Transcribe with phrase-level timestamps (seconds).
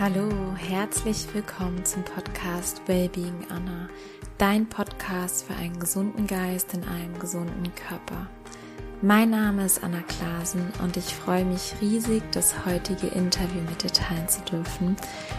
[0.00, 3.88] Hallo, herzlich willkommen zum Podcast Wellbeing Anna,
[4.38, 8.28] dein Podcast für einen gesunden Geist in einem gesunden Körper.
[9.02, 13.90] Mein Name ist Anna Klasen und ich freue mich riesig, das heutige Interview mit dir
[13.90, 14.94] teilen zu dürfen.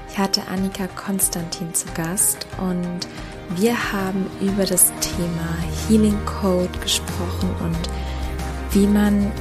[0.09, 3.07] Ich hatte Annika Konstantin zu Gast und
[3.55, 5.57] wir haben über das Thema
[5.87, 7.89] Healing Code gesprochen und
[8.71, 9.31] wie man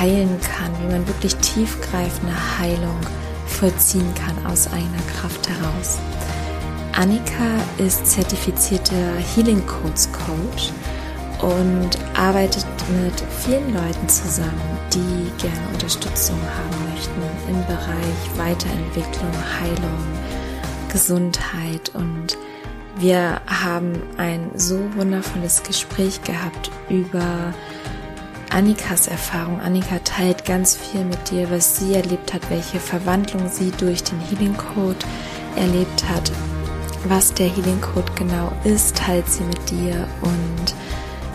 [0.00, 2.98] heilen kann, wie man wirklich tiefgreifende Heilung
[3.56, 5.98] vollziehen kann aus eigener Kraft heraus.
[6.92, 8.94] Annika ist zertifizierte
[9.34, 10.70] Healing Codes Coach
[11.40, 12.66] und arbeitet
[13.02, 20.04] mit vielen Leuten zusammen, die gerne Unterstützung haben möchten im Bereich Weiterentwicklung, Heilung,
[20.90, 22.38] Gesundheit und
[22.98, 27.52] wir haben ein so wundervolles Gespräch gehabt über
[28.56, 29.60] Annikas Erfahrung.
[29.60, 34.18] Annika teilt ganz viel mit dir, was sie erlebt hat, welche Verwandlung sie durch den
[34.18, 34.96] Healing Code
[35.56, 36.32] erlebt hat.
[37.06, 40.74] Was der Healing Code genau ist, teilt sie mit dir und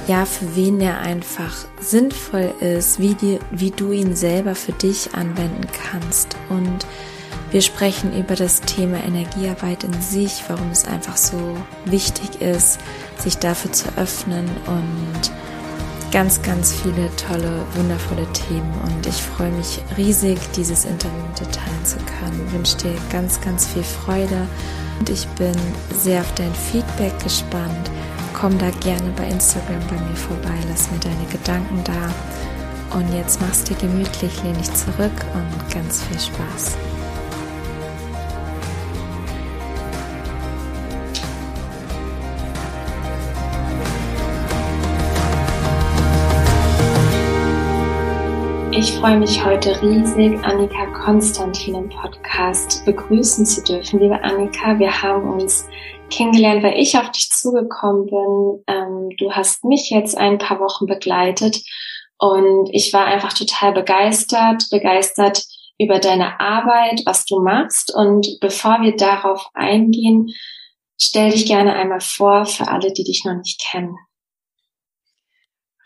[0.08, 5.14] ja, für wen er einfach sinnvoll ist, wie, die, wie du ihn selber für dich
[5.14, 6.36] anwenden kannst.
[6.50, 6.88] Und
[7.52, 12.80] wir sprechen über das Thema Energiearbeit in sich, warum es einfach so wichtig ist,
[13.20, 15.32] sich dafür zu öffnen und
[16.12, 21.52] ganz, ganz viele tolle, wundervolle Themen und ich freue mich riesig, dieses Interview mit dir
[21.52, 22.44] teilen zu können.
[22.48, 24.48] Ich wünsche dir ganz, ganz viel Freude
[25.00, 25.56] und ich bin
[25.94, 27.90] sehr auf dein Feedback gespannt.
[28.34, 32.98] Komm da gerne bei Instagram bei mir vorbei, lass mir deine Gedanken da.
[32.98, 36.91] Und jetzt machst du gemütlich, lehn dich zurück und ganz viel Spaß.
[48.74, 54.00] Ich freue mich heute riesig, Annika Konstantin im Podcast begrüßen zu dürfen.
[54.00, 55.68] Liebe Annika, wir haben uns
[56.10, 58.64] kennengelernt, weil ich auf dich zugekommen bin.
[58.68, 61.62] Ähm, du hast mich jetzt ein paar Wochen begleitet
[62.18, 65.44] und ich war einfach total begeistert, begeistert
[65.78, 67.94] über deine Arbeit, was du machst.
[67.94, 70.30] Und bevor wir darauf eingehen,
[70.98, 73.98] stell dich gerne einmal vor für alle, die dich noch nicht kennen.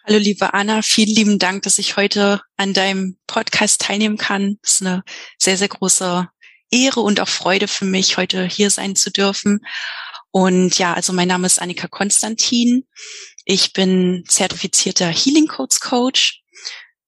[0.07, 4.59] Hallo liebe Anna, vielen lieben Dank, dass ich heute an deinem Podcast teilnehmen kann.
[4.61, 5.03] Es ist eine
[5.39, 6.29] sehr, sehr große
[6.69, 9.65] Ehre und auch Freude für mich, heute hier sein zu dürfen.
[10.29, 12.85] Und ja, also mein Name ist Annika Konstantin.
[13.45, 16.43] Ich bin zertifizierter Healing Codes Coach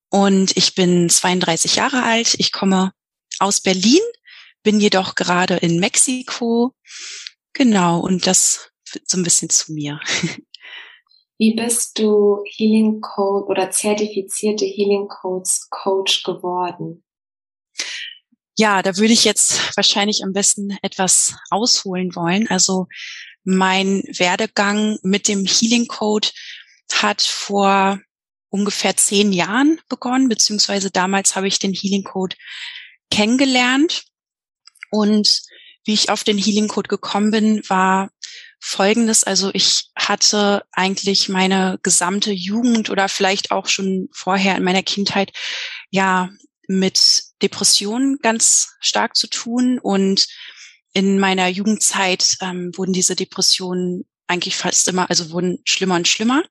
[0.10, 2.34] und ich bin 32 Jahre alt.
[2.40, 2.94] Ich komme
[3.38, 4.02] aus Berlin,
[4.64, 6.74] bin jedoch gerade in Mexiko.
[7.54, 8.72] Genau, und das
[9.06, 10.00] so ein bisschen zu mir.
[11.40, 17.04] Wie bist du Healing Code oder zertifizierte Healing Codes Coach geworden?
[18.58, 22.48] Ja, da würde ich jetzt wahrscheinlich am besten etwas ausholen wollen.
[22.48, 22.88] Also
[23.44, 26.30] mein Werdegang mit dem Healing Code
[26.92, 28.00] hat vor
[28.50, 32.36] ungefähr zehn Jahren begonnen, beziehungsweise damals habe ich den Healing Code
[33.12, 34.06] kennengelernt.
[34.90, 35.44] Und
[35.86, 38.10] wie ich auf den Healing Code gekommen bin, war
[38.60, 39.24] Folgendes.
[39.24, 45.32] Also ich hatte eigentlich meine gesamte Jugend oder vielleicht auch schon vorher in meiner Kindheit
[45.90, 46.30] ja
[46.68, 50.28] mit Depressionen ganz stark zu tun und
[50.94, 56.44] in meiner Jugendzeit ähm, wurden diese Depressionen eigentlich fast immer, also wurden schlimmer und schlimmer.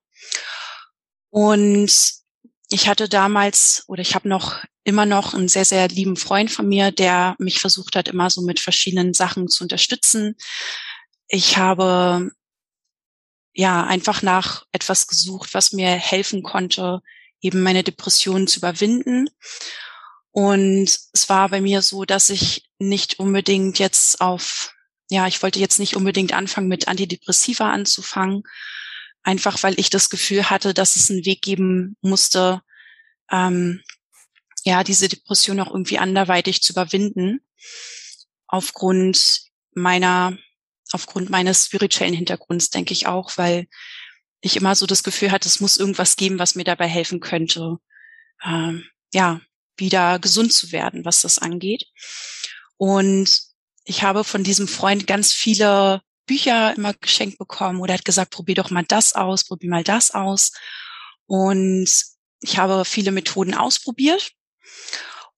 [1.30, 1.92] Und
[2.70, 6.68] ich hatte damals oder ich habe noch immer noch einen sehr, sehr lieben Freund von
[6.68, 10.36] mir, der mich versucht hat, immer so mit verschiedenen Sachen zu unterstützen
[11.28, 12.30] ich habe
[13.52, 17.00] ja einfach nach etwas gesucht, was mir helfen konnte,
[17.40, 19.28] eben meine Depressionen zu überwinden.
[20.30, 24.74] Und es war bei mir so, dass ich nicht unbedingt jetzt auf,
[25.08, 28.42] ja, ich wollte jetzt nicht unbedingt anfangen mit Antidepressiva anzufangen,
[29.22, 32.62] einfach weil ich das Gefühl hatte, dass es einen Weg geben musste,
[33.30, 33.82] ähm,
[34.64, 37.40] ja, diese Depression auch irgendwie anderweitig zu überwinden,
[38.46, 39.42] aufgrund
[39.74, 40.36] meiner
[40.92, 43.66] aufgrund meines spirituellen Hintergrunds, denke ich auch, weil
[44.40, 47.78] ich immer so das Gefühl hatte, es muss irgendwas geben, was mir dabei helfen könnte,
[48.44, 49.40] ähm, ja,
[49.76, 51.86] wieder gesund zu werden, was das angeht.
[52.76, 53.40] Und
[53.84, 58.56] ich habe von diesem Freund ganz viele Bücher immer geschenkt bekommen oder hat gesagt, probier
[58.56, 60.52] doch mal das aus, probier mal das aus.
[61.26, 61.88] Und
[62.40, 64.32] ich habe viele Methoden ausprobiert.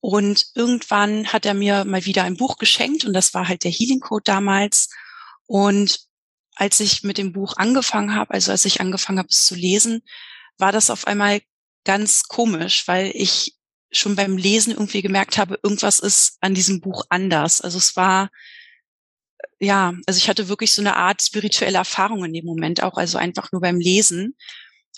[0.01, 3.71] Und irgendwann hat er mir mal wieder ein Buch geschenkt und das war halt der
[3.71, 4.89] Healing Code damals.
[5.49, 6.01] Und
[6.53, 10.03] als ich mit dem Buch angefangen habe, also als ich angefangen habe, es zu lesen,
[10.59, 11.41] war das auf einmal
[11.85, 13.55] ganz komisch, weil ich
[13.91, 17.61] schon beim Lesen irgendwie gemerkt habe, irgendwas ist an diesem Buch anders.
[17.61, 18.29] Also es war,
[19.57, 23.17] ja, also ich hatte wirklich so eine Art spirituelle Erfahrung in dem Moment auch, also
[23.17, 24.35] einfach nur beim Lesen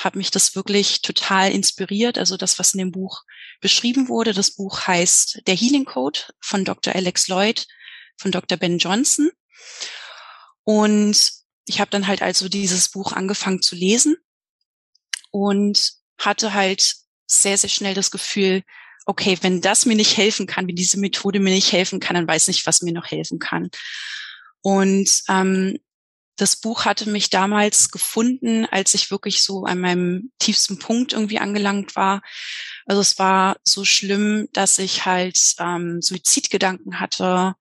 [0.02, 2.18] hat mich das wirklich total inspiriert.
[2.18, 3.24] Also das, was in dem Buch
[3.62, 6.94] beschrieben wurde, das Buch heißt Der Healing Code von Dr.
[6.94, 7.68] Alex Lloyd,
[8.18, 8.58] von Dr.
[8.58, 9.32] Ben Johnson.
[10.64, 11.32] Und
[11.66, 14.18] ich habe dann halt also dieses Buch angefangen zu lesen
[15.32, 16.96] und hatte halt
[17.28, 18.64] sehr, sehr schnell das Gefühl,
[19.06, 22.28] okay, wenn das mir nicht helfen kann, wenn diese Methode mir nicht helfen kann, dann
[22.28, 23.70] weiß nicht, was mir noch helfen kann.
[24.62, 25.78] Und ähm,
[26.38, 31.40] das Buch hatte mich damals gefunden, als ich wirklich so an meinem tiefsten Punkt irgendwie
[31.40, 32.22] angelangt war.
[32.86, 37.56] Also es war so schlimm, dass ich halt ähm, Suizidgedanken hatte.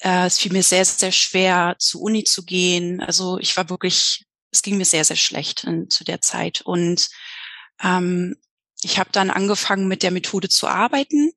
[0.00, 3.00] Äh, es fiel mir sehr, sehr schwer, zur Uni zu gehen.
[3.00, 6.62] Also ich war wirklich, es ging mir sehr, sehr schlecht in, zu der Zeit.
[6.62, 7.08] Und
[7.82, 8.36] ähm,
[8.82, 11.32] ich habe dann angefangen, mit der Methode zu arbeiten,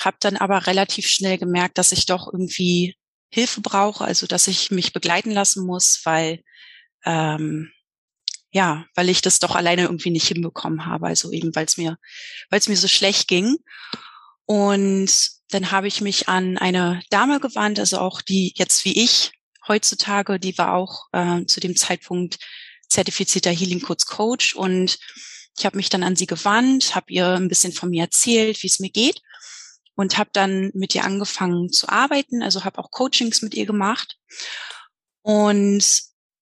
[0.00, 2.96] habe dann aber relativ schnell gemerkt, dass ich doch irgendwie
[3.30, 6.42] Hilfe brauche, also dass ich mich begleiten lassen muss, weil
[7.04, 7.70] ähm,
[8.52, 11.98] ja, weil ich das doch alleine irgendwie nicht hinbekommen habe, also eben weil es mir,
[12.50, 13.56] weil es mir so schlecht ging.
[14.44, 15.10] Und
[15.50, 19.32] dann habe ich mich an eine Dame gewandt, also auch die jetzt wie ich
[19.66, 22.38] heutzutage, die war auch äh, zu dem Zeitpunkt
[22.88, 24.98] zertifizierter Healing Coach Coach und
[25.58, 28.66] ich habe mich dann an sie gewandt, habe ihr ein bisschen von mir erzählt, wie
[28.66, 29.20] es mir geht
[29.94, 34.16] und habe dann mit ihr angefangen zu arbeiten, also habe auch Coachings mit ihr gemacht
[35.22, 35.84] und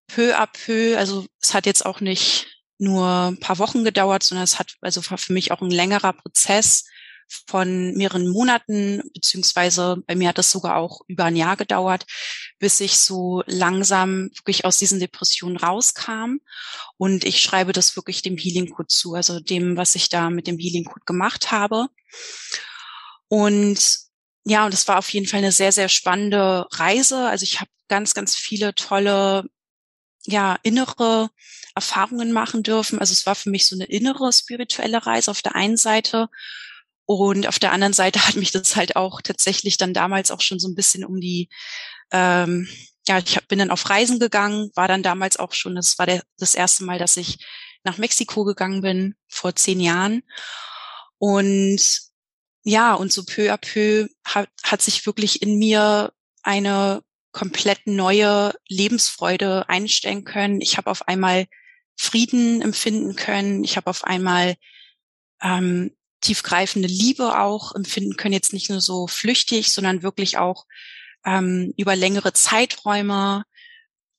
[0.06, 2.46] peu à peu, also es hat jetzt auch nicht
[2.78, 6.12] nur ein paar Wochen gedauert, sondern es hat also war für mich auch ein längerer
[6.12, 6.84] Prozess
[7.46, 12.06] von mehreren Monaten, beziehungsweise bei mir hat das sogar auch über ein Jahr gedauert,
[12.58, 16.38] bis ich so langsam wirklich aus diesen Depressionen rauskam.
[16.96, 20.46] Und ich schreibe das wirklich dem Healing Code zu, also dem, was ich da mit
[20.46, 21.88] dem Healing Code gemacht habe.
[23.28, 24.08] Und
[24.44, 27.28] ja, und es war auf jeden Fall eine sehr, sehr spannende Reise.
[27.28, 29.44] Also ich habe ganz, ganz viele tolle,
[30.24, 31.30] ja, innere
[31.74, 32.98] Erfahrungen machen dürfen.
[32.98, 36.28] Also es war für mich so eine innere spirituelle Reise auf der einen Seite.
[37.10, 40.58] Und auf der anderen Seite hat mich das halt auch tatsächlich dann damals auch schon
[40.58, 41.48] so ein bisschen um die,
[42.12, 42.68] ähm,
[43.06, 46.04] ja, ich hab, bin dann auf Reisen gegangen, war dann damals auch schon, das war
[46.04, 47.38] der, das erste Mal, dass ich
[47.82, 50.22] nach Mexiko gegangen bin, vor zehn Jahren.
[51.16, 51.80] Und
[52.62, 56.12] ja, und so peu à peu hat, hat sich wirklich in mir
[56.42, 57.02] eine
[57.32, 60.60] komplett neue Lebensfreude einstellen können.
[60.60, 61.46] Ich habe auf einmal
[61.96, 63.64] Frieden empfinden können.
[63.64, 64.56] Ich habe auf einmal
[65.40, 68.34] ähm, tiefgreifende Liebe auch empfinden können.
[68.34, 70.66] Jetzt nicht nur so flüchtig, sondern wirklich auch
[71.24, 73.44] ähm, über längere Zeiträume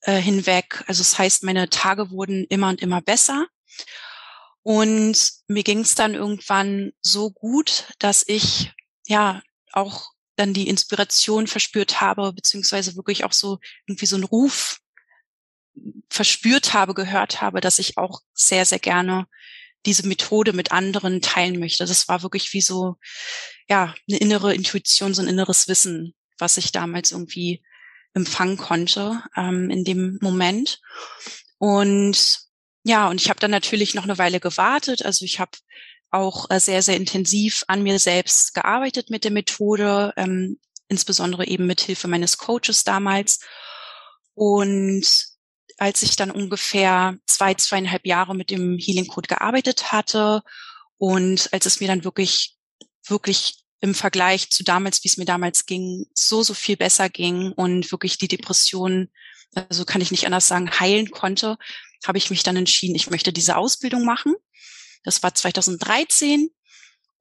[0.01, 0.83] äh, hinweg.
[0.87, 3.47] Also das heißt, meine Tage wurden immer und immer besser.
[4.61, 8.71] Und mir ging es dann irgendwann so gut, dass ich
[9.07, 9.41] ja
[9.71, 14.79] auch dann die Inspiration verspürt habe, beziehungsweise wirklich auch so irgendwie so einen Ruf
[16.09, 19.27] verspürt habe, gehört habe, dass ich auch sehr, sehr gerne
[19.85, 21.85] diese Methode mit anderen teilen möchte.
[21.85, 22.95] Das war wirklich wie so,
[23.69, 27.63] ja, eine innere Intuition, so ein inneres Wissen, was ich damals irgendwie
[28.13, 30.79] empfangen konnte ähm, in dem Moment.
[31.57, 32.39] Und
[32.83, 35.05] ja, und ich habe dann natürlich noch eine Weile gewartet.
[35.05, 35.51] Also ich habe
[36.11, 41.67] auch äh, sehr, sehr intensiv an mir selbst gearbeitet mit der Methode, ähm, insbesondere eben
[41.67, 43.39] mit Hilfe meines Coaches damals.
[44.33, 45.28] Und
[45.79, 50.43] als ich dann ungefähr zwei, zweieinhalb Jahre mit dem Healing Code gearbeitet hatte
[50.97, 52.57] und als es mir dann wirklich,
[53.07, 57.53] wirklich im Vergleich zu damals, wie es mir damals ging, so, so viel besser ging
[57.53, 59.09] und wirklich die Depression,
[59.55, 61.57] also kann ich nicht anders sagen, heilen konnte,
[62.05, 64.35] habe ich mich dann entschieden, ich möchte diese Ausbildung machen.
[65.03, 66.49] Das war 2013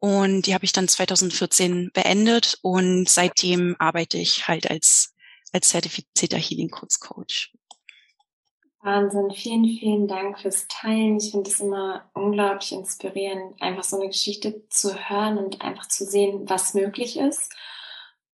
[0.00, 5.14] und die habe ich dann 2014 beendet und seitdem arbeite ich halt als,
[5.52, 7.52] als zertifizierter Healing Coach Coach.
[8.88, 11.18] Wahnsinn, vielen, vielen Dank fürs Teilen.
[11.18, 16.06] Ich finde es immer unglaublich inspirierend, einfach so eine Geschichte zu hören und einfach zu
[16.06, 17.54] sehen, was möglich ist.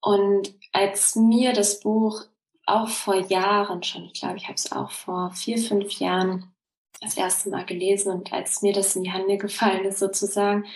[0.01, 2.23] Und als mir das Buch
[2.67, 6.55] auch vor Jahren schon, ich glaube, ich habe es auch vor vier, fünf Jahren
[7.01, 10.67] das erste Mal gelesen und als mir das in die Hände gefallen ist sozusagen,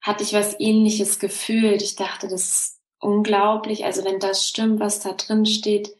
[0.00, 1.82] hatte ich was ähnliches gefühlt.
[1.82, 3.84] Ich dachte, das ist unglaublich.
[3.84, 5.96] Also wenn das stimmt, was da drin steht,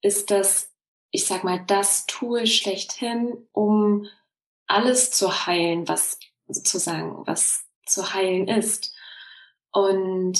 [0.00, 0.67] ist das,
[1.10, 4.06] ich sag mal, das Tool schlechthin, um
[4.66, 8.94] alles zu heilen, was sozusagen, was zu heilen ist.
[9.70, 10.38] Und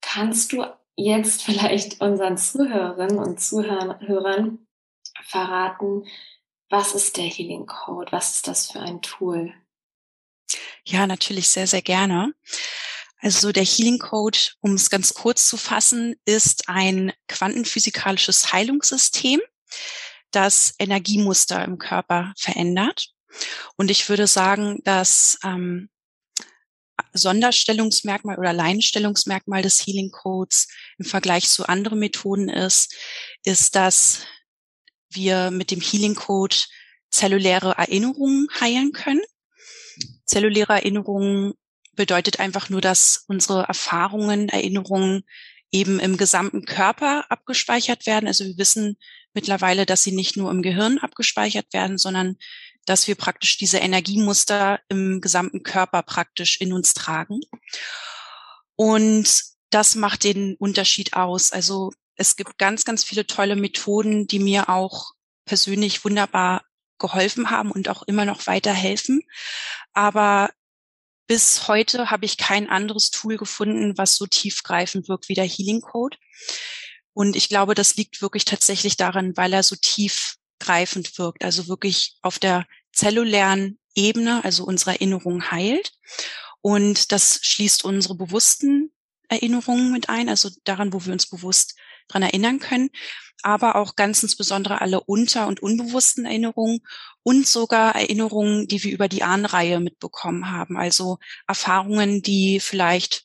[0.00, 4.66] kannst du jetzt vielleicht unseren Zuhörerinnen und Zuhörern
[5.22, 6.04] verraten,
[6.68, 8.10] was ist der Healing Code?
[8.10, 9.54] Was ist das für ein Tool?
[10.84, 12.34] Ja, natürlich sehr, sehr gerne.
[13.18, 19.40] Also der Healing Code, um es ganz kurz zu fassen, ist ein quantenphysikalisches Heilungssystem,
[20.30, 23.08] das Energiemuster im Körper verändert.
[23.76, 25.88] Und ich würde sagen, dass ähm,
[27.12, 30.68] Sonderstellungsmerkmal oder Leinstellungsmerkmal des Healing Codes
[30.98, 32.94] im Vergleich zu anderen Methoden ist,
[33.44, 34.20] ist, dass
[35.10, 36.56] wir mit dem Healing Code
[37.10, 39.22] zelluläre Erinnerungen heilen können.
[40.24, 41.54] Zelluläre Erinnerungen
[41.92, 45.24] bedeutet einfach nur, dass unsere Erfahrungen, Erinnerungen
[45.70, 48.26] eben im gesamten Körper abgespeichert werden.
[48.26, 48.96] Also wir wissen
[49.34, 52.36] mittlerweile, dass sie nicht nur im Gehirn abgespeichert werden, sondern
[52.86, 57.40] dass wir praktisch diese Energiemuster im gesamten Körper praktisch in uns tragen.
[58.76, 61.52] Und das macht den Unterschied aus.
[61.52, 65.12] Also es gibt ganz, ganz viele tolle Methoden, die mir auch
[65.44, 66.64] persönlich wunderbar
[66.98, 69.22] geholfen haben und auch immer noch weiterhelfen.
[69.92, 70.50] Aber
[71.26, 75.80] bis heute habe ich kein anderes Tool gefunden, was so tiefgreifend wirkt wie der Healing
[75.80, 76.16] Code.
[77.12, 82.16] Und ich glaube, das liegt wirklich tatsächlich daran, weil er so tiefgreifend wirkt, also wirklich
[82.22, 85.92] auf der zellulären Ebene, also unsere Erinnerung heilt.
[86.60, 88.92] Und das schließt unsere bewussten
[89.28, 91.76] Erinnerungen mit ein, also daran, wo wir uns bewusst
[92.08, 92.90] dran erinnern können,
[93.46, 96.80] aber auch ganz insbesondere alle unter- und unbewussten Erinnerungen
[97.22, 100.76] und sogar Erinnerungen, die wir über die Ahnenreihe mitbekommen haben.
[100.76, 103.24] Also Erfahrungen, die vielleicht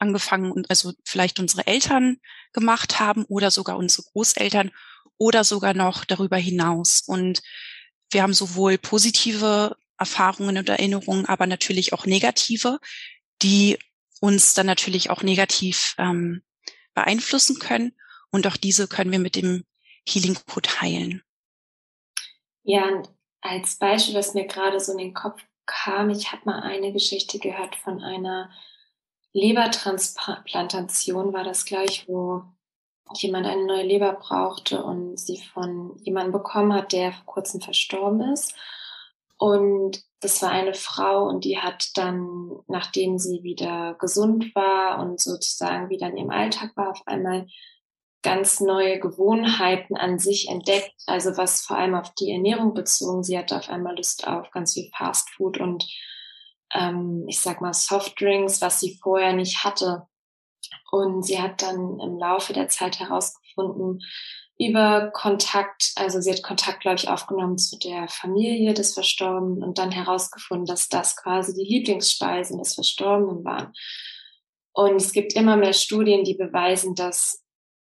[0.00, 2.18] angefangen und also vielleicht unsere Eltern
[2.52, 4.72] gemacht haben oder sogar unsere Großeltern
[5.18, 7.04] oder sogar noch darüber hinaus.
[7.06, 7.42] Und
[8.10, 12.80] wir haben sowohl positive Erfahrungen und Erinnerungen, aber natürlich auch negative,
[13.40, 13.78] die
[14.20, 16.42] uns dann natürlich auch negativ ähm,
[16.92, 17.92] beeinflussen können.
[18.36, 19.64] Und auch diese können wir mit dem
[20.06, 21.22] Healing Code heilen.
[22.64, 23.08] Ja, und
[23.40, 27.38] als Beispiel, was mir gerade so in den Kopf kam, ich habe mal eine Geschichte
[27.38, 28.50] gehört von einer
[29.32, 32.42] Lebertransplantation, war das gleich, wo
[33.14, 38.34] jemand eine neue Leber brauchte und sie von jemandem bekommen hat, der vor kurzem verstorben
[38.34, 38.54] ist.
[39.38, 45.22] Und das war eine Frau und die hat dann, nachdem sie wieder gesund war und
[45.22, 47.46] sozusagen wieder in ihrem Alltag war, auf einmal
[48.22, 50.94] ganz neue Gewohnheiten an sich entdeckt.
[51.06, 53.22] Also was vor allem auf die Ernährung bezogen.
[53.22, 55.86] Sie hatte auf einmal Lust auf ganz viel Fast Food und
[56.74, 60.06] ähm, ich sag mal Softdrinks, was sie vorher nicht hatte.
[60.90, 64.00] Und sie hat dann im Laufe der Zeit herausgefunden,
[64.58, 69.78] über Kontakt, also sie hat Kontakt, glaube ich, aufgenommen zu der Familie des Verstorbenen und
[69.78, 73.74] dann herausgefunden, dass das quasi die Lieblingsspeisen des Verstorbenen waren.
[74.72, 77.44] Und es gibt immer mehr Studien, die beweisen, dass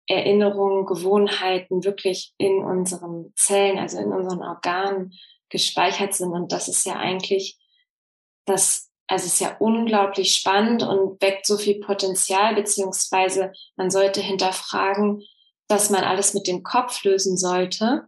[0.09, 5.13] Erinnerungen, Gewohnheiten wirklich in unseren Zellen, also in unseren Organen
[5.49, 6.33] gespeichert sind.
[6.33, 7.57] Und das ist ja eigentlich
[8.49, 15.23] das also ist ja unglaublich spannend und weckt so viel Potenzial, beziehungsweise man sollte hinterfragen,
[15.67, 18.07] dass man alles mit dem Kopf lösen sollte,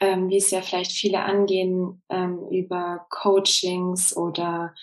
[0.00, 4.74] ähm, wie es ja vielleicht viele angehen ähm, über Coachings oder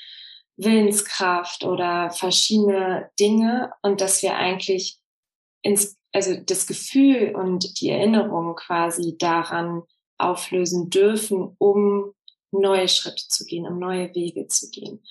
[0.55, 4.97] Willenskraft oder verschiedene Dinge und dass wir eigentlich
[5.63, 9.81] ins, also das Gefühl und die Erinnerung quasi daran
[10.19, 12.13] auflösen dürfen, um
[12.51, 15.03] neue Schritte zu gehen, um neue Wege zu gehen.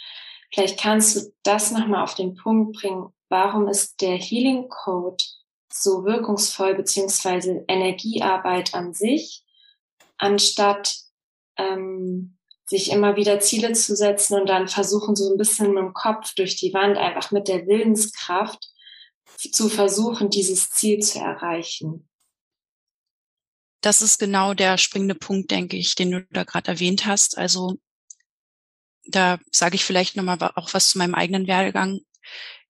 [0.52, 3.08] Vielleicht kannst du das nochmal auf den Punkt bringen.
[3.28, 5.24] Warum ist der Healing Code
[5.72, 9.44] so wirkungsvoll, beziehungsweise Energiearbeit an sich,
[10.18, 10.94] anstatt
[11.56, 15.94] ähm, sich immer wieder Ziele zu setzen und dann versuchen, so ein bisschen mit dem
[15.94, 18.71] Kopf durch die Wand, einfach mit der Willenskraft
[19.38, 22.08] zu versuchen, dieses Ziel zu erreichen
[23.82, 27.36] das ist genau der springende Punkt, denke ich, den du da gerade erwähnt hast.
[27.36, 27.78] Also
[29.04, 32.00] da sage ich vielleicht nochmal auch was zu meinem eigenen Werdegang.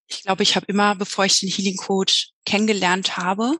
[0.06, 2.12] Ich glaube, ich habe immer, bevor ich den Healing Code
[2.46, 3.58] kennengelernt habe,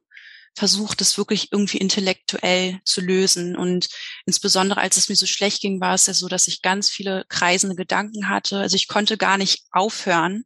[0.54, 3.54] versucht, es wirklich irgendwie intellektuell zu lösen.
[3.54, 3.88] Und
[4.24, 7.26] insbesondere als es mir so schlecht ging, war es ja so, dass ich ganz viele
[7.28, 8.58] kreisende Gedanken hatte.
[8.58, 10.44] Also ich konnte gar nicht aufhören,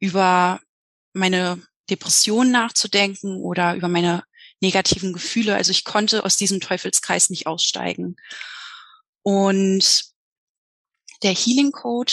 [0.00, 0.60] über
[1.12, 4.24] meine Depression nachzudenken oder über meine
[4.60, 5.54] negativen Gefühle.
[5.54, 8.16] Also ich konnte aus diesem Teufelskreis nicht aussteigen.
[9.22, 10.04] Und
[11.22, 12.12] der Healing Code,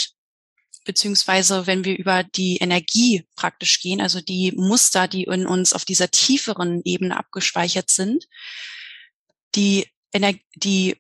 [0.86, 5.86] beziehungsweise wenn wir über die Energie praktisch gehen, also die Muster, die in uns auf
[5.86, 8.28] dieser tieferen Ebene abgespeichert sind,
[9.56, 10.98] die, Ener die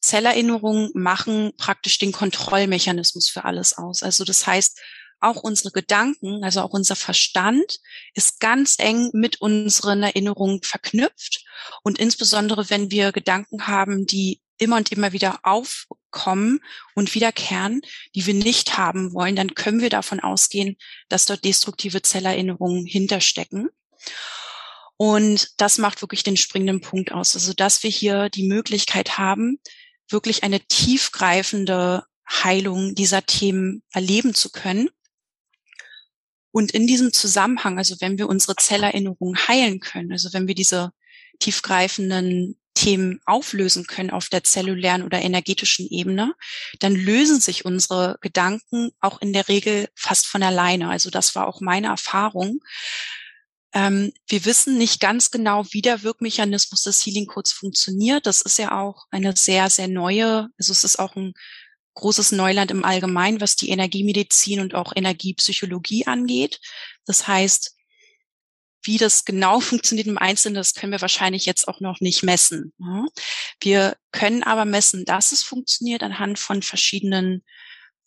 [0.00, 4.02] Zellerinnerungen machen praktisch den Kontrollmechanismus für alles aus.
[4.02, 4.80] Also das heißt,
[5.22, 7.78] auch unsere Gedanken, also auch unser Verstand
[8.14, 11.44] ist ganz eng mit unseren Erinnerungen verknüpft.
[11.82, 16.60] Und insbesondere, wenn wir Gedanken haben, die immer und immer wieder auf, kommen
[16.94, 17.80] und wiederkehren,
[18.14, 20.76] die wir nicht haben wollen, dann können wir davon ausgehen,
[21.08, 23.70] dass dort destruktive Zellerinnerungen hinterstecken.
[24.96, 27.34] Und das macht wirklich den springenden Punkt aus.
[27.34, 29.58] Also, dass wir hier die Möglichkeit haben,
[30.08, 34.90] wirklich eine tiefgreifende Heilung dieser Themen erleben zu können.
[36.52, 40.92] Und in diesem Zusammenhang, also wenn wir unsere Zellerinnerungen heilen können, also wenn wir diese
[41.40, 46.34] tiefgreifenden Themen auflösen können auf der zellulären oder energetischen Ebene,
[46.78, 50.88] dann lösen sich unsere Gedanken auch in der Regel fast von alleine.
[50.88, 52.60] Also das war auch meine Erfahrung.
[53.74, 58.26] Ähm, wir wissen nicht ganz genau, wie der Wirkmechanismus des Healing Codes funktioniert.
[58.26, 61.32] Das ist ja auch eine sehr, sehr neue, also es ist auch ein
[61.94, 66.60] großes Neuland im Allgemeinen, was die Energiemedizin und auch Energiepsychologie angeht.
[67.06, 67.76] Das heißt,
[68.84, 72.72] wie das genau funktioniert im Einzelnen, das können wir wahrscheinlich jetzt auch noch nicht messen.
[73.60, 77.44] Wir können aber messen, dass es funktioniert anhand von verschiedenen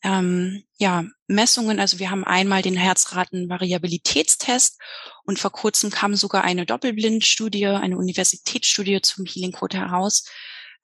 [0.03, 1.79] ähm, ja, Messungen.
[1.79, 4.79] Also wir haben einmal den Herzratenvariabilitätstest
[5.23, 10.25] und vor kurzem kam sogar eine Doppelblindstudie, eine Universitätsstudie zum Healing Code heraus,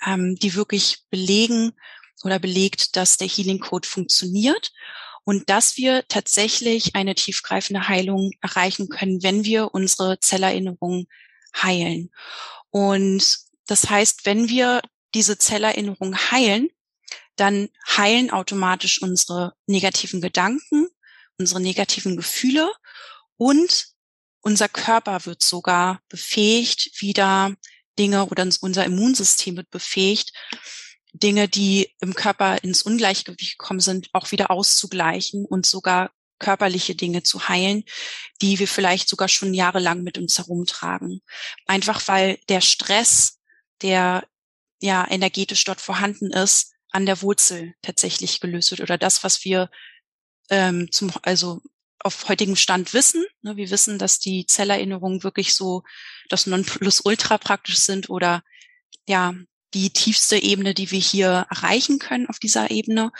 [0.05, 1.73] ähm, die wirklich belegen
[2.23, 4.71] oder belegt, dass der Healing Code funktioniert
[5.23, 11.07] und dass wir tatsächlich eine tiefgreifende Heilung erreichen können, wenn wir unsere Zellerinnerung
[11.55, 12.11] heilen.
[12.69, 13.37] Und
[13.67, 14.81] das heißt, wenn wir
[15.13, 16.69] diese Zellerinnerung heilen,
[17.35, 20.87] dann heilen automatisch unsere negativen Gedanken,
[21.37, 22.71] unsere negativen Gefühle
[23.37, 23.87] und
[24.41, 27.55] unser Körper wird sogar befähigt, wieder
[27.97, 30.33] Dinge oder unser Immunsystem wird befähigt,
[31.13, 37.23] Dinge, die im Körper ins Ungleichgewicht gekommen sind, auch wieder auszugleichen und sogar körperliche Dinge
[37.23, 37.83] zu heilen,
[38.41, 41.21] die wir vielleicht sogar schon jahrelang mit uns herumtragen.
[41.67, 43.39] Einfach weil der Stress,
[43.81, 44.27] der
[44.81, 49.69] ja energetisch dort vorhanden ist, an der Wurzel tatsächlich gelöst wird oder das, was wir
[50.49, 51.61] ähm, zum, also
[51.99, 53.23] auf heutigem Stand wissen.
[53.41, 55.83] Ne, wir wissen, dass die Zellerinnerungen wirklich so
[56.29, 58.43] das Nonplusultra praktisch sind oder
[59.07, 59.33] ja,
[59.73, 63.11] die tiefste Ebene, die wir hier erreichen können auf dieser Ebene.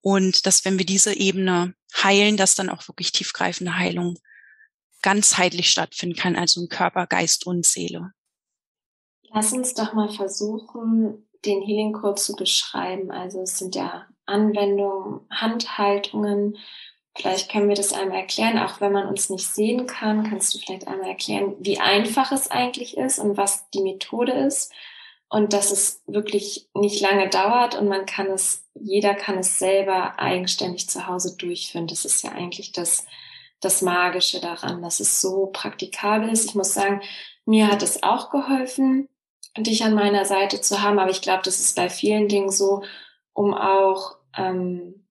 [0.00, 4.18] Und dass, wenn wir diese Ebene heilen, dass dann auch wirklich tiefgreifende Heilung
[5.02, 8.12] ganzheitlich stattfinden kann, also in Körper, Geist und Seele.
[9.32, 13.10] Lass uns doch mal versuchen, den Healing Code zu beschreiben.
[13.10, 16.56] Also es sind ja Anwendungen, Handhaltungen.
[17.16, 20.28] Vielleicht können wir das einmal erklären, auch wenn man uns nicht sehen kann.
[20.28, 24.72] Kannst du vielleicht einmal erklären, wie einfach es eigentlich ist und was die Methode ist?
[25.30, 30.18] Und dass es wirklich nicht lange dauert und man kann es, jeder kann es selber
[30.18, 31.86] eigenständig zu Hause durchführen.
[31.86, 33.06] Das ist ja eigentlich das,
[33.60, 36.46] das Magische daran, dass es so praktikabel ist.
[36.46, 37.00] Ich muss sagen,
[37.46, 39.08] mir hat es auch geholfen,
[39.56, 42.82] dich an meiner Seite zu haben, aber ich glaube, das ist bei vielen Dingen so,
[43.32, 45.06] um auch ähm,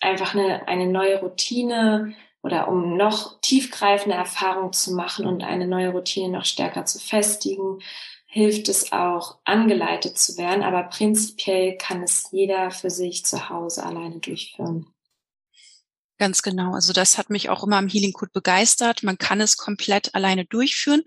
[0.00, 5.88] einfach eine, eine neue Routine oder um noch tiefgreifende Erfahrungen zu machen und eine neue
[5.88, 7.80] Routine noch stärker zu festigen,
[8.26, 13.84] hilft es auch, angeleitet zu werden, aber prinzipiell kann es jeder für sich zu Hause
[13.84, 14.86] alleine durchführen.
[16.18, 16.72] Ganz genau.
[16.72, 19.02] Also das hat mich auch immer am Healing Code begeistert.
[19.02, 21.02] Man kann es komplett alleine durchführen.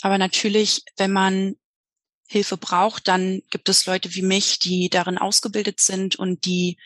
[0.00, 1.56] Aber natürlich, wenn man
[2.26, 6.78] Hilfe braucht, dann gibt es Leute wie mich, die darin ausgebildet sind und die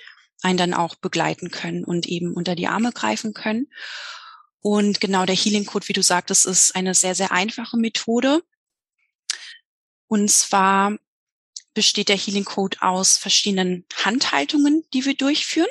[0.43, 3.69] einen dann auch begleiten können und eben unter die Arme greifen können.
[4.61, 8.43] Und genau der Healing Code, wie du sagtest, ist eine sehr, sehr einfache Methode.
[10.13, 10.99] Und zwar
[11.73, 15.71] besteht der Healing Code aus verschiedenen Handhaltungen, die wir durchführen.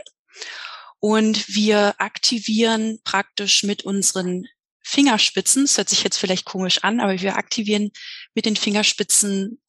[0.97, 4.47] Und wir aktivieren praktisch mit unseren
[4.81, 7.91] Fingerspitzen, das hört sich jetzt vielleicht komisch an, aber wir aktivieren
[8.33, 9.61] mit den Fingerspitzen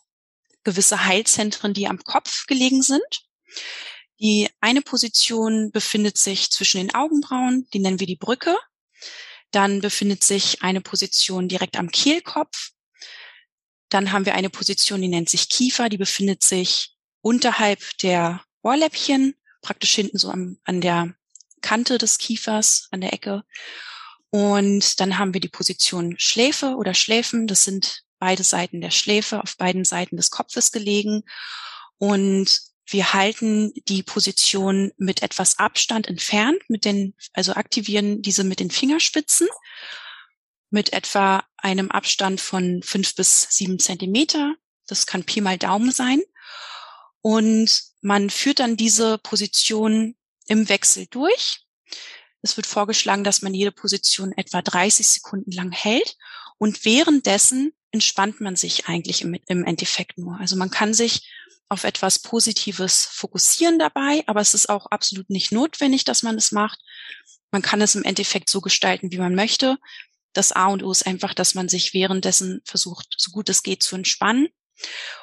[0.65, 3.27] gewisse Heilzentren, die am Kopf gelegen sind.
[4.21, 8.57] Die eine Position befindet sich zwischen den Augenbrauen, die nennen wir die Brücke.
[9.51, 12.73] Dann befindet sich eine Position direkt am Kehlkopf.
[13.92, 19.35] Dann haben wir eine Position, die nennt sich Kiefer, die befindet sich unterhalb der Ohrläppchen,
[19.61, 21.14] praktisch hinten so am, an der
[21.61, 23.44] Kante des Kiefers, an der Ecke.
[24.31, 27.46] Und dann haben wir die Position Schläfe oder Schläfen.
[27.46, 31.24] Das sind beide Seiten der Schläfe auf beiden Seiten des Kopfes gelegen.
[31.98, 38.59] Und wir halten die Position mit etwas Abstand entfernt, mit den, also aktivieren diese mit
[38.59, 39.48] den Fingerspitzen
[40.73, 44.55] mit etwa einem Abstand von fünf bis sieben Zentimeter.
[44.87, 46.23] Das kann Pi mal Daumen sein.
[47.21, 51.61] Und man führt dann diese Position im Wechsel durch.
[52.43, 56.17] Es wird vorgeschlagen, dass man jede Position etwa 30 Sekunden lang hält
[56.59, 60.39] und währenddessen entspannt man sich eigentlich im, im Endeffekt nur.
[60.41, 61.29] Also man kann sich
[61.69, 66.51] auf etwas Positives fokussieren dabei, aber es ist auch absolut nicht notwendig, dass man es
[66.51, 66.81] macht.
[67.51, 69.79] Man kann es im Endeffekt so gestalten, wie man möchte.
[70.33, 73.83] Das A und O ist einfach, dass man sich währenddessen versucht, so gut es geht,
[73.83, 74.49] zu entspannen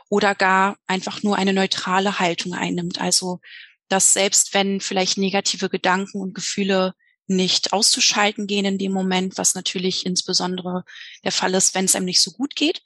[0.10, 3.02] oder gar einfach nur eine neutrale Haltung einnimmt.
[3.02, 3.40] Also,
[3.88, 6.94] dass selbst wenn vielleicht negative Gedanken und Gefühle
[7.28, 10.84] nicht auszuschalten gehen in dem Moment, was natürlich insbesondere
[11.24, 12.82] der Fall ist, wenn es einem nicht so gut geht,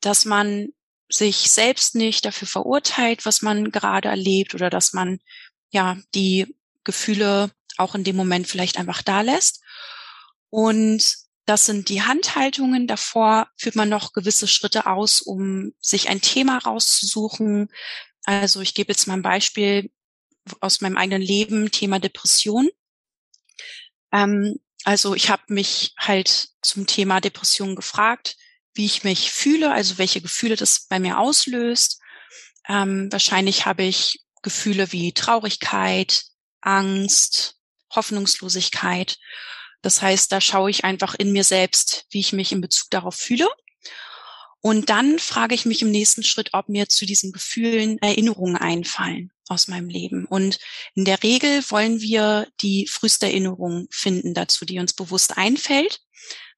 [0.00, 0.68] dass man
[1.08, 5.20] sich selbst nicht dafür verurteilt, was man gerade erlebt oder dass man
[5.70, 9.62] ja die Gefühle auch in dem Moment vielleicht einfach da lässt.
[10.48, 12.86] Und das sind die Handhaltungen.
[12.86, 17.68] Davor führt man noch gewisse Schritte aus, um sich ein Thema rauszusuchen.
[18.24, 19.90] Also ich gebe jetzt mal ein Beispiel
[20.60, 22.68] aus meinem eigenen Leben, Thema Depression.
[24.12, 28.36] Ähm, also ich habe mich halt zum Thema Depression gefragt,
[28.74, 32.00] wie ich mich fühle, also welche Gefühle das bei mir auslöst.
[32.68, 36.24] Ähm, wahrscheinlich habe ich Gefühle wie Traurigkeit,
[36.60, 37.56] Angst,
[37.94, 39.18] Hoffnungslosigkeit.
[39.82, 43.16] Das heißt, da schaue ich einfach in mir selbst, wie ich mich in Bezug darauf
[43.16, 43.48] fühle.
[44.60, 49.32] Und dann frage ich mich im nächsten Schritt, ob mir zu diesen Gefühlen Erinnerungen einfallen
[49.48, 50.24] aus meinem Leben.
[50.24, 50.60] Und
[50.94, 56.00] in der Regel wollen wir die früheste Erinnerung finden dazu, die uns bewusst einfällt.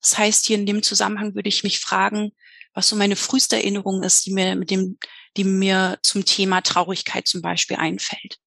[0.03, 2.33] Das heißt, hier in dem Zusammenhang würde ich mich fragen,
[2.75, 4.99] was so meine früheste Erinnerung ist, die mir mit dem,
[5.39, 8.39] die mir zum Thema Traurigkeit zum Beispiel einfällt.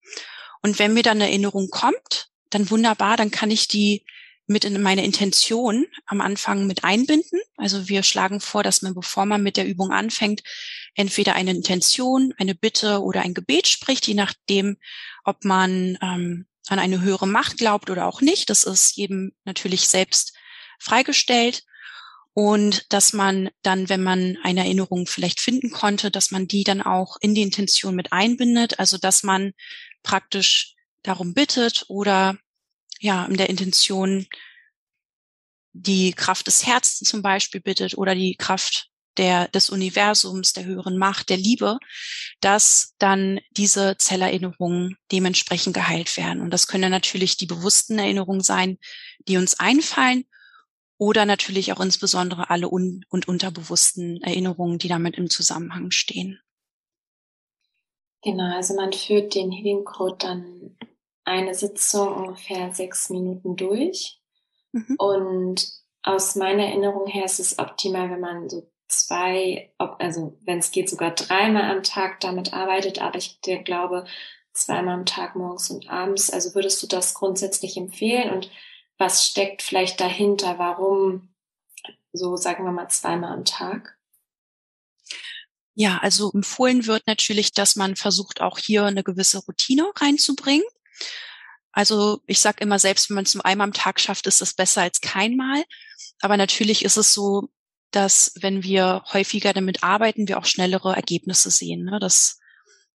[0.62, 4.06] Und wenn mir dann eine Erinnerung kommt, dann wunderbar, dann kann ich die
[4.48, 7.40] mit in meine Intention am Anfang mit einbinden.
[7.58, 10.42] Also wir schlagen vor, dass man, bevor man mit der Übung anfängt,
[10.96, 14.78] entweder eine Intention, eine Bitte oder ein Gebet spricht, je nachdem,
[15.24, 18.50] ob man ähm, an eine höhere Macht glaubt oder auch nicht.
[18.50, 20.34] Das ist jedem natürlich selbst
[20.80, 21.64] freigestellt
[22.34, 26.82] und dass man dann, wenn man eine Erinnerung vielleicht finden konnte, dass man die dann
[26.82, 29.54] auch in die Intention mit einbindet, also dass man
[30.04, 32.38] praktisch darum bittet oder
[33.00, 34.28] ja in der Intention
[35.74, 40.98] die Kraft des Herzens zum Beispiel bittet oder die Kraft der, des Universums, der höheren
[40.98, 41.78] Macht, der Liebe,
[42.40, 46.42] dass dann diese Zellerinnerungen dementsprechend geheilt werden.
[46.42, 48.78] Und das können natürlich die bewussten Erinnerungen sein,
[49.28, 50.26] die uns einfallen
[50.98, 56.40] oder natürlich auch insbesondere alle un- und unterbewussten Erinnerungen, die damit im Zusammenhang stehen.
[58.24, 60.78] Genau, also man führt den Healing Code dann
[61.28, 64.20] eine Sitzung ungefähr sechs Minuten durch.
[64.72, 64.96] Mhm.
[64.98, 65.70] Und
[66.04, 70.90] aus meiner Erinnerung her ist es optimal, wenn man so zwei, also wenn es geht,
[70.90, 73.02] sogar dreimal am Tag damit arbeitet.
[73.02, 74.06] Aber ich glaube,
[74.54, 76.30] zweimal am Tag morgens und abends.
[76.30, 78.32] Also würdest du das grundsätzlich empfehlen?
[78.32, 78.50] Und
[78.98, 80.58] was steckt vielleicht dahinter?
[80.58, 81.30] Warum
[82.14, 83.98] so, sagen wir mal, zweimal am Tag?
[85.76, 90.66] Ja, also empfohlen wird natürlich, dass man versucht, auch hier eine gewisse Routine reinzubringen.
[91.72, 94.54] Also ich sage immer, selbst wenn man es nur einmal am Tag schafft, ist es
[94.54, 95.64] besser als keinmal.
[96.22, 97.50] Aber natürlich ist es so,
[97.92, 101.86] dass wenn wir häufiger damit arbeiten, wir auch schnellere Ergebnisse sehen.
[101.86, 102.00] Ne?
[102.00, 102.40] Das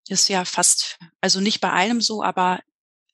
[0.09, 2.61] ist ja fast, also nicht bei allem so, aber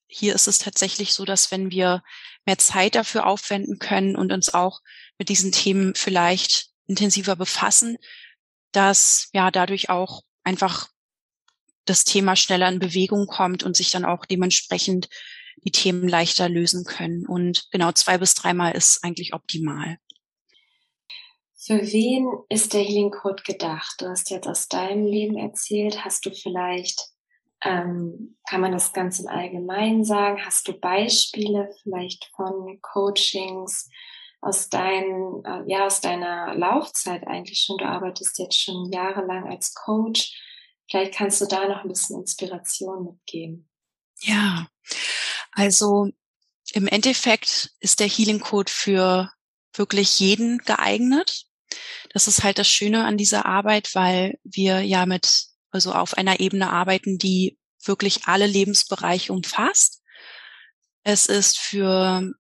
[0.07, 2.03] hier ist es tatsächlich so, dass wenn wir
[2.47, 4.81] mehr Zeit dafür aufwenden können und uns auch
[5.19, 7.99] mit diesen Themen vielleicht intensiver befassen,
[8.73, 10.89] dass ja dadurch auch einfach
[11.89, 15.09] das Thema schneller in Bewegung kommt und sich dann auch dementsprechend
[15.65, 17.27] die Themen leichter lösen können.
[17.27, 19.99] Und genau zwei bis dreimal ist eigentlich optimal.
[21.57, 23.97] Für wen ist der Healing Code gedacht?
[23.99, 26.05] Du hast jetzt aus deinem Leben erzählt.
[26.05, 27.13] Hast du vielleicht
[27.65, 30.45] ähm, kann man das ganz im Allgemeinen sagen?
[30.45, 33.91] Hast du Beispiele vielleicht von Coachings
[34.41, 37.79] aus deinen, äh, ja, aus deiner Laufzeit eigentlich schon?
[37.79, 40.41] Du arbeitest jetzt schon jahrelang als Coach.
[40.91, 43.69] Vielleicht kannst du da noch ein bisschen Inspiration mitgeben.
[44.21, 44.67] Ja,
[45.53, 46.09] also
[46.73, 49.31] im Endeffekt ist der Healing Code für
[49.75, 51.45] wirklich jeden geeignet.
[52.13, 56.41] Das ist halt das Schöne an dieser Arbeit, weil wir ja mit also auf einer
[56.41, 60.03] Ebene arbeiten, die wirklich alle Lebensbereiche umfasst.
[61.03, 62.33] Es ist für,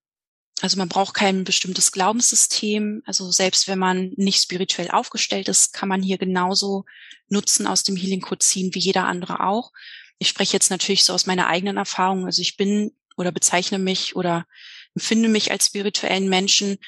[0.61, 3.03] also man braucht kein bestimmtes Glaubenssystem.
[3.07, 6.85] Also selbst wenn man nicht spirituell aufgestellt ist, kann man hier genauso
[7.29, 9.73] Nutzen aus dem Healing Code ziehen wie jeder andere auch.
[10.19, 12.27] Ich spreche jetzt natürlich so aus meiner eigenen Erfahrung.
[12.27, 14.47] Also ich bin oder bezeichne mich oder
[14.95, 16.79] empfinde mich als spirituellen Menschen.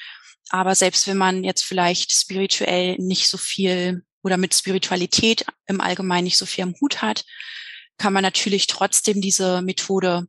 [0.49, 6.25] Aber selbst wenn man jetzt vielleicht spirituell nicht so viel oder mit Spiritualität im Allgemeinen
[6.25, 7.23] nicht so viel am Hut hat,
[7.97, 10.27] kann man natürlich trotzdem diese Methode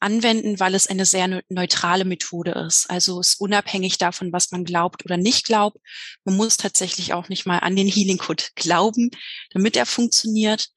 [0.00, 2.88] anwenden, weil es eine sehr neutrale Methode ist.
[2.90, 5.78] Also ist unabhängig davon, was man glaubt oder nicht glaubt.
[6.24, 9.10] Man muss tatsächlich auch nicht mal an den Healing Code glauben,
[9.50, 10.70] damit er funktioniert.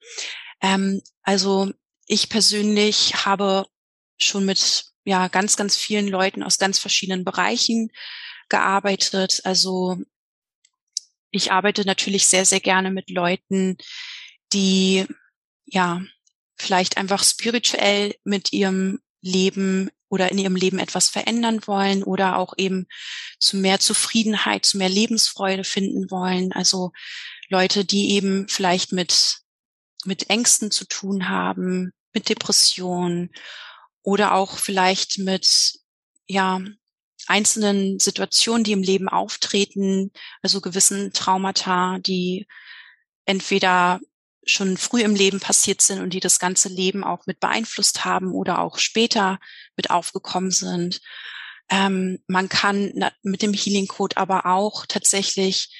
[0.60, 1.70] Ähm, also
[2.06, 3.66] ich persönlich habe
[4.18, 7.90] schon mit ja ganz, ganz vielen Leuten aus ganz verschiedenen Bereichen
[8.48, 9.40] gearbeitet.
[9.44, 9.98] Also
[11.30, 13.76] ich arbeite natürlich sehr, sehr gerne mit Leuten,
[14.52, 15.06] die
[15.64, 16.02] ja
[16.56, 22.54] vielleicht einfach spirituell mit ihrem Leben oder in ihrem Leben etwas verändern wollen oder auch
[22.56, 22.86] eben
[23.38, 26.52] zu mehr Zufriedenheit, zu mehr Lebensfreude finden wollen.
[26.52, 26.92] Also
[27.48, 29.38] Leute, die eben vielleicht mit,
[30.04, 33.30] mit Ängsten zu tun haben, mit Depressionen
[34.02, 35.80] oder auch vielleicht mit,
[36.26, 36.60] ja,
[37.26, 42.46] einzelnen Situationen, die im Leben auftreten, also gewissen Traumata, die
[43.24, 44.00] entweder
[44.46, 48.32] schon früh im Leben passiert sind und die das ganze Leben auch mit beeinflusst haben
[48.32, 49.38] oder auch später
[49.76, 51.00] mit aufgekommen sind.
[51.68, 55.74] Ähm, man kann mit dem Healing Code aber auch tatsächlich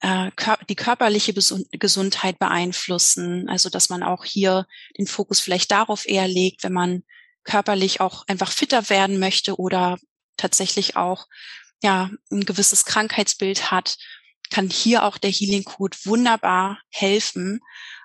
[0.00, 0.30] äh,
[0.68, 3.48] die körperliche Gesundheit beeinflussen.
[3.48, 7.02] Also dass man auch hier den Fokus vielleicht darauf eher legt, wenn man
[7.42, 9.98] körperlich auch einfach fitter werden möchte oder
[10.36, 11.26] tatsächlich auch
[11.82, 13.96] ja ein gewisses Krankheitsbild hat,
[14.50, 17.60] kann hier auch der Healing Code wunderbar helfen,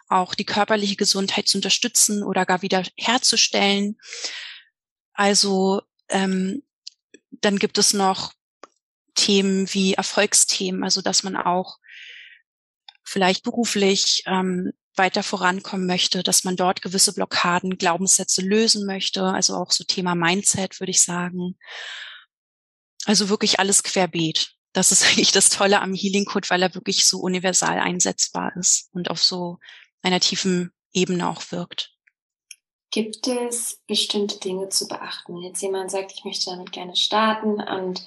[0.09, 3.97] auch die körperliche Gesundheit zu unterstützen oder gar wieder herzustellen.
[5.13, 6.63] Also ähm,
[7.31, 8.33] dann gibt es noch
[9.15, 11.77] Themen wie Erfolgsthemen, also dass man auch
[13.03, 19.55] vielleicht beruflich ähm, weiter vorankommen möchte, dass man dort gewisse Blockaden, Glaubenssätze lösen möchte, also
[19.55, 21.57] auch so Thema Mindset, würde ich sagen.
[23.05, 24.51] Also wirklich alles querbeet.
[24.73, 28.89] Das ist eigentlich das Tolle am Healing Code, weil er wirklich so universal einsetzbar ist
[28.91, 29.57] und auf so
[30.01, 31.95] einer tiefen Ebene auch wirkt.
[32.91, 35.35] Gibt es bestimmte Dinge zu beachten?
[35.35, 38.03] Wenn jetzt jemand sagt, ich möchte damit gerne starten und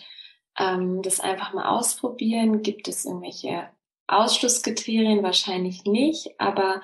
[0.59, 3.69] ähm, das einfach mal ausprobieren, gibt es irgendwelche
[4.09, 5.23] Ausschlusskriterien?
[5.23, 6.83] Wahrscheinlich nicht, aber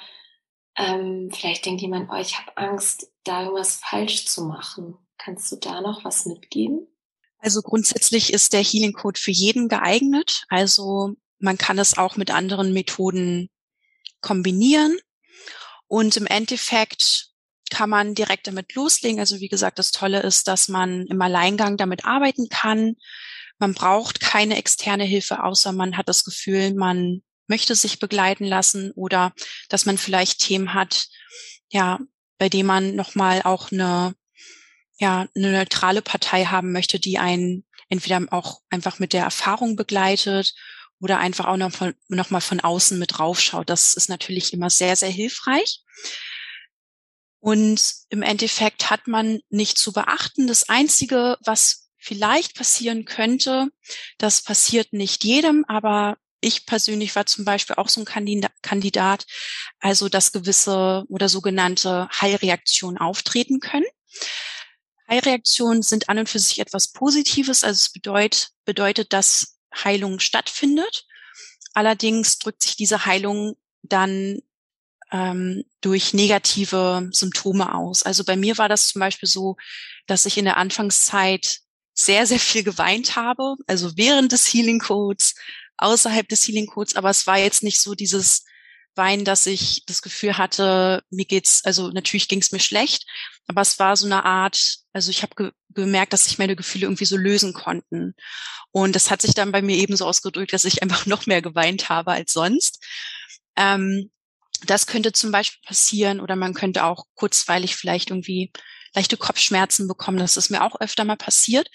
[0.77, 4.97] ähm, vielleicht denkt jemand, oh, ich habe Angst, da irgendwas falsch zu machen.
[5.19, 6.87] Kannst du da noch was mitgeben?
[7.39, 10.45] Also grundsätzlich ist der Healing Code für jeden geeignet.
[10.49, 13.51] Also man kann es auch mit anderen Methoden
[14.21, 14.99] kombinieren.
[15.87, 17.29] Und im Endeffekt
[17.71, 19.21] kann man direkt damit loslegen.
[19.21, 22.97] Also wie gesagt, das Tolle ist, dass man im Alleingang damit arbeiten kann.
[23.59, 28.93] Man braucht keine externe Hilfe, außer man hat das Gefühl, man möchte sich begleiten lassen
[28.93, 29.33] oder
[29.69, 31.09] dass man vielleicht Themen hat,
[31.71, 31.99] ja,
[32.39, 34.15] bei dem man nochmal auch eine,
[34.99, 40.55] ja, eine neutrale Partei haben möchte, die einen entweder auch einfach mit der Erfahrung begleitet
[41.01, 43.69] oder einfach auch noch, von, noch mal von außen mit draufschaut.
[43.71, 45.83] Das ist natürlich immer sehr, sehr hilfreich.
[47.41, 50.47] Und im Endeffekt hat man nicht zu beachten.
[50.47, 53.69] Das Einzige, was vielleicht passieren könnte,
[54.19, 59.27] das passiert nicht jedem, aber ich persönlich war zum Beispiel auch so ein Kandidat,
[59.81, 63.87] also dass gewisse oder sogenannte Heilreaktionen auftreten können.
[65.09, 71.07] Heilreaktionen sind an und für sich etwas Positives, also es bedeutet, bedeutet, dass Heilung stattfindet.
[71.75, 74.41] Allerdings drückt sich diese Heilung dann
[75.13, 78.03] ähm, durch negative Symptome aus.
[78.03, 79.57] Also bei mir war das zum Beispiel so,
[80.07, 81.61] dass ich in der Anfangszeit
[81.95, 85.35] sehr, sehr viel geweint habe, also während des Healing Codes,
[85.79, 88.45] außerhalb des Healing Codes, aber es war jetzt nicht so dieses
[88.99, 93.07] Weinen, dass ich das Gefühl hatte, mir geht's, also natürlich ging es mir schlecht,
[93.47, 96.87] aber es war so eine Art, also ich habe ge gemerkt, dass sich meine Gefühle
[96.87, 98.15] irgendwie so lösen konnten.
[98.73, 101.41] Und das hat sich dann bei mir eben so ausgedrückt, dass ich einfach noch mehr
[101.41, 102.85] geweint habe als sonst.
[103.57, 104.11] Ähm,
[104.67, 108.51] das könnte zum Beispiel passieren oder man könnte auch kurzweilig vielleicht irgendwie
[108.95, 110.19] leichte Kopfschmerzen bekommen.
[110.19, 111.69] Das ist mir auch öfter mal passiert.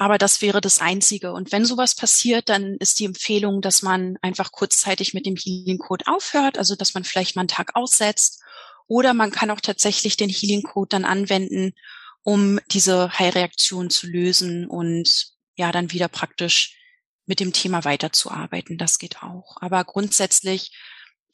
[0.00, 1.34] Aber das wäre das Einzige.
[1.34, 5.76] Und wenn sowas passiert, dann ist die Empfehlung, dass man einfach kurzzeitig mit dem Healing
[5.76, 8.42] Code aufhört, also dass man vielleicht mal einen Tag aussetzt.
[8.86, 11.74] Oder man kann auch tatsächlich den Healing Code dann anwenden,
[12.22, 16.78] um diese Heilreaktion zu lösen und ja, dann wieder praktisch
[17.26, 18.78] mit dem Thema weiterzuarbeiten.
[18.78, 19.58] Das geht auch.
[19.60, 20.74] Aber grundsätzlich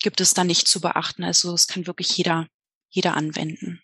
[0.01, 1.23] gibt es da nicht zu beachten.
[1.23, 2.49] Also es kann wirklich jeder,
[2.89, 3.81] jeder anwenden.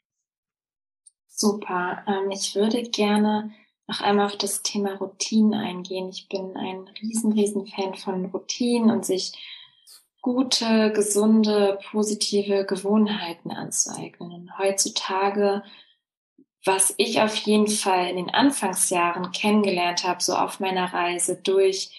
[1.29, 2.05] Super.
[2.09, 3.53] Ähm, ich würde gerne
[3.87, 6.09] noch einmal auf das Thema Routinen eingehen.
[6.09, 9.33] Ich bin ein riesen, riesen Fan von Routinen und sich
[10.23, 14.33] gute, gesunde, positive Gewohnheiten anzueignen.
[14.33, 15.62] Und heutzutage,
[16.64, 21.90] was ich auf jeden Fall in den Anfangsjahren kennengelernt habe, so auf meiner Reise durch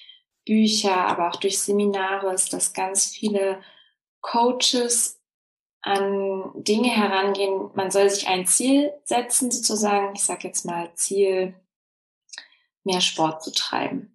[0.45, 3.59] Bücher, aber auch durch Seminare, ist, dass ganz viele
[4.21, 5.19] Coaches
[5.81, 7.69] an Dinge herangehen.
[7.75, 10.15] Man soll sich ein Ziel setzen, sozusagen.
[10.15, 11.53] Ich sage jetzt mal Ziel
[12.83, 14.09] mehr Sport zu treiben.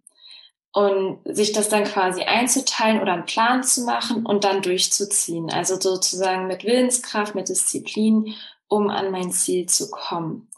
[0.72, 5.50] und sich das dann quasi einzuteilen oder einen Plan zu machen und dann durchzuziehen.
[5.50, 8.34] Also sozusagen mit Willenskraft, mit Disziplin,
[8.68, 10.48] um an mein Ziel zu kommen.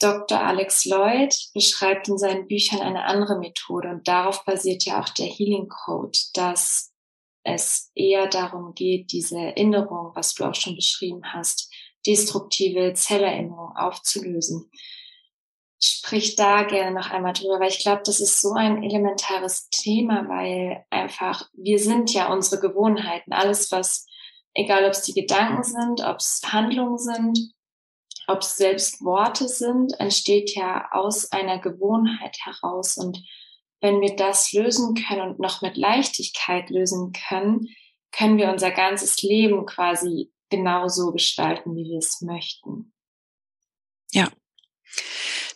[0.00, 0.38] Dr.
[0.40, 5.26] Alex Lloyd beschreibt in seinen Büchern eine andere Methode und darauf basiert ja auch der
[5.26, 6.92] Healing Code, dass
[7.44, 11.72] es eher darum geht, diese Erinnerung, was du auch schon beschrieben hast,
[12.06, 14.70] destruktive Zellerinnerung aufzulösen.
[15.80, 20.28] Sprich da gerne noch einmal drüber, weil ich glaube, das ist so ein elementares Thema,
[20.28, 23.32] weil einfach wir sind ja unsere Gewohnheiten.
[23.32, 24.06] Alles, was,
[24.54, 27.38] egal ob es die Gedanken sind, ob es Handlungen sind,
[28.26, 32.96] ob es selbst Worte sind, entsteht ja aus einer Gewohnheit heraus.
[32.96, 33.22] Und
[33.80, 37.68] wenn wir das lösen können und noch mit Leichtigkeit lösen können,
[38.12, 42.92] können wir unser ganzes Leben quasi genauso gestalten, wie wir es möchten.
[44.12, 44.30] Ja.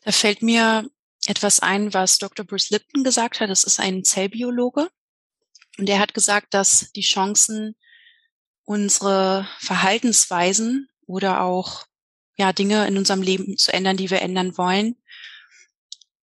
[0.09, 0.89] Da fällt mir
[1.27, 2.47] etwas ein, was Dr.
[2.47, 3.51] Bruce Lipton gesagt hat.
[3.51, 4.89] Das ist ein Zellbiologe.
[5.77, 7.77] Und er hat gesagt, dass die Chancen,
[8.65, 11.85] unsere Verhaltensweisen oder auch
[12.39, 14.97] ja, Dinge in unserem Leben zu ändern, die wir ändern wollen,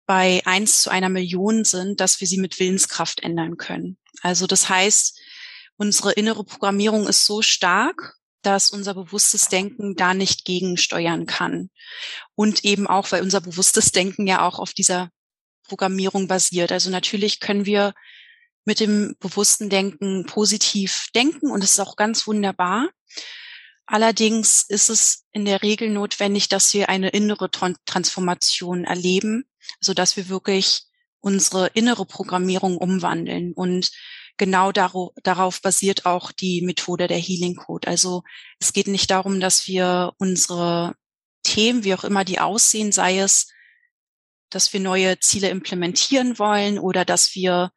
[0.06, 3.98] bei eins zu einer Million sind, dass wir sie mit Willenskraft ändern können.
[4.22, 5.20] Also das heißt,
[5.76, 11.70] unsere innere Programmierung ist so stark, dass unser bewusstes Denken da nicht gegensteuern kann.
[12.36, 15.10] Und eben auch, weil unser bewusstes Denken ja auch auf dieser
[15.64, 16.72] Programmierung basiert.
[16.72, 17.94] Also natürlich können wir
[18.66, 22.90] mit dem bewussten Denken positiv denken und es ist auch ganz wunderbar.
[23.86, 29.44] Allerdings ist es in der Regel notwendig, dass wir eine innere Transformation erleben,
[29.82, 30.84] so dass wir wirklich
[31.20, 33.54] unsere innere Programmierung umwandeln.
[33.54, 33.92] Und
[34.38, 37.88] genau darauf, basiert auch die Methode der Healing Code.
[37.88, 38.24] Also
[38.60, 40.96] es geht nicht darum, dass wir unsere
[41.44, 43.52] Themen, wie auch immer die aussehen, sei es,
[44.50, 47.72] dass wir neue Ziele implementieren wollen oder dass wir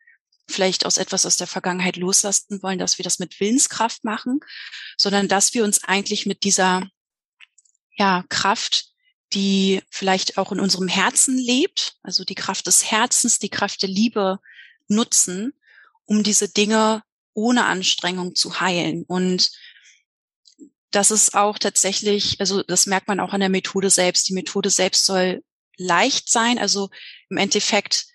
[0.48, 4.40] vielleicht aus etwas aus der Vergangenheit loslassen wollen, dass wir das mit Willenskraft machen,
[4.96, 6.88] sondern dass wir uns eigentlich mit dieser
[7.96, 8.92] ja, Kraft,
[9.32, 13.88] die vielleicht auch in unserem Herzen lebt, also die Kraft des Herzens, die Kraft der
[13.88, 14.38] Liebe
[14.88, 15.52] nutzen,
[16.06, 17.02] um diese Dinge
[17.34, 19.04] ohne Anstrengung zu heilen.
[19.06, 19.50] Und
[20.90, 24.28] das ist auch tatsächlich, also das merkt man auch an der Methode selbst.
[24.28, 25.42] Die Methode selbst soll
[25.76, 26.58] leicht sein.
[26.58, 26.88] Also
[27.28, 28.06] im Endeffekt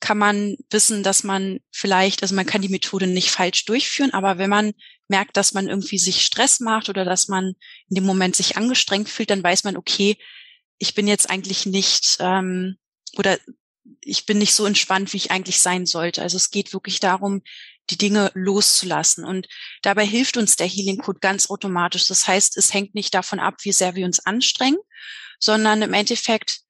[0.00, 4.38] kann man wissen, dass man vielleicht, also man kann die Methode nicht falsch durchführen, aber
[4.38, 4.72] wenn man
[5.08, 7.54] merkt, dass man irgendwie sich Stress macht oder dass man
[7.88, 10.18] in dem Moment sich angestrengt fühlt, dann weiß man, okay,
[10.78, 12.76] ich bin jetzt eigentlich nicht ähm,
[13.16, 13.38] oder
[14.00, 16.22] ich bin nicht so entspannt, wie ich eigentlich sein sollte.
[16.22, 17.42] Also es geht wirklich darum,
[17.90, 19.24] die Dinge loszulassen.
[19.24, 19.48] Und
[19.82, 22.06] dabei hilft uns der Healing Code ganz automatisch.
[22.06, 24.78] Das heißt, es hängt nicht davon ab, wie sehr wir uns anstrengen,
[25.38, 26.60] sondern im Endeffekt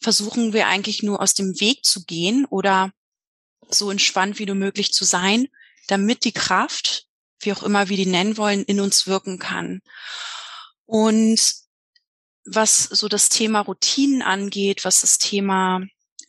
[0.00, 2.92] versuchen wir eigentlich nur aus dem Weg zu gehen oder
[3.70, 5.48] so entspannt wie nur möglich zu sein,
[5.86, 7.06] damit die Kraft,
[7.40, 9.80] wie auch immer wir die nennen wollen, in uns wirken kann.
[10.86, 11.40] Und
[12.44, 15.80] was so das Thema Routinen angeht, was das Thema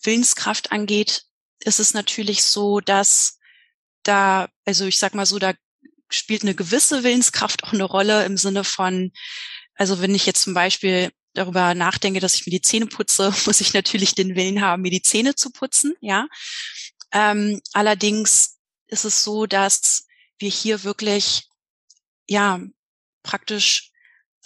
[0.06, 1.24] Willenskraft angeht,
[1.60, 3.40] ist es natürlich so, dass
[4.04, 5.54] da, also ich sag mal so, da
[6.10, 9.12] spielt eine gewisse Willenskraft auch eine Rolle im Sinne von,
[9.76, 13.62] also wenn ich jetzt zum Beispiel darüber nachdenke, dass ich mir die Zähne putze, muss
[13.62, 16.28] ich natürlich den Willen haben, mir die Zähne zu putzen, ja.
[17.12, 20.06] Ähm, allerdings ist es so, dass
[20.38, 21.50] wir hier wirklich,
[22.28, 22.60] ja,
[23.24, 23.92] praktisch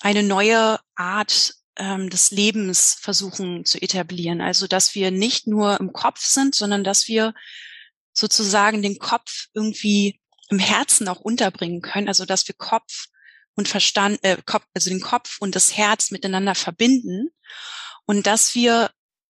[0.01, 4.41] eine neue Art ähm, des Lebens versuchen zu etablieren.
[4.41, 7.33] Also, dass wir nicht nur im Kopf sind, sondern dass wir
[8.13, 12.07] sozusagen den Kopf irgendwie im Herzen auch unterbringen können.
[12.07, 13.07] Also, dass wir Kopf
[13.55, 17.29] und Verstand, äh, Kopf, also den Kopf und das Herz miteinander verbinden
[18.05, 18.91] und dass wir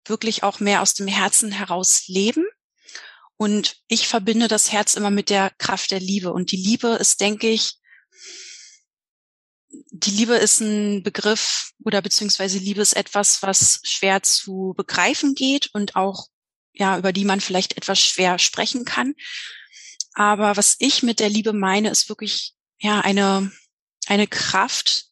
[0.07, 2.45] wirklich auch mehr aus dem Herzen heraus leben.
[3.37, 6.33] Und ich verbinde das Herz immer mit der Kraft der Liebe.
[6.33, 7.75] Und die Liebe ist, denke ich,
[9.91, 15.71] die Liebe ist ein Begriff oder beziehungsweise Liebe ist etwas, was schwer zu begreifen geht
[15.75, 16.29] und auch,
[16.73, 19.15] ja, über die man vielleicht etwas schwer sprechen kann.
[20.15, 23.53] Aber was ich mit der Liebe meine, ist wirklich, ja, eine,
[24.07, 25.07] eine Kraft,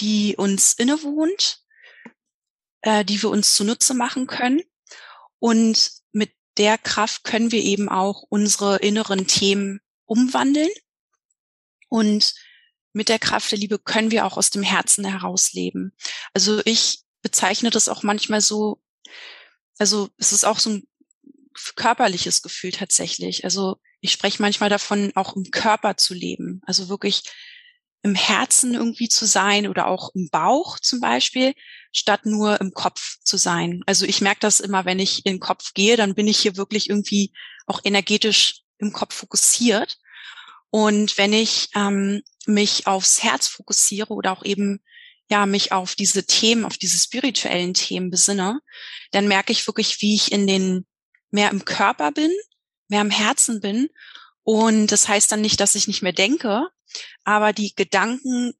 [0.00, 1.60] die uns innewohnt,
[2.82, 4.62] äh, die wir uns zunutze machen können.
[5.38, 10.70] Und mit der Kraft können wir eben auch unsere inneren Themen umwandeln.
[11.88, 12.34] Und
[12.94, 15.92] mit der Kraft der Liebe können wir auch aus dem Herzen heraus leben.
[16.32, 18.80] Also ich bezeichne das auch manchmal so,
[19.78, 20.86] also es ist auch so ein
[21.76, 23.44] körperliches Gefühl tatsächlich.
[23.44, 26.60] Also ich spreche manchmal davon, auch im Körper zu leben.
[26.66, 27.22] Also wirklich
[28.02, 31.54] im Herzen irgendwie zu sein oder auch im Bauch zum Beispiel,
[31.90, 33.82] statt nur im Kopf zu sein.
[33.86, 36.56] Also ich merke das immer, wenn ich in den Kopf gehe, dann bin ich hier
[36.56, 37.32] wirklich irgendwie
[37.66, 39.96] auch energetisch im Kopf fokussiert.
[40.70, 44.80] Und wenn ich ähm, mich aufs Herz fokussiere oder auch eben
[45.30, 48.60] ja mich auf diese Themen, auf diese spirituellen Themen besinne,
[49.10, 50.86] dann merke ich wirklich, wie ich in den
[51.30, 52.30] mehr im Körper bin,
[52.88, 53.88] mehr im Herzen bin.
[54.42, 56.68] Und das heißt dann nicht, dass ich nicht mehr denke,
[57.24, 58.52] aber die Gedanken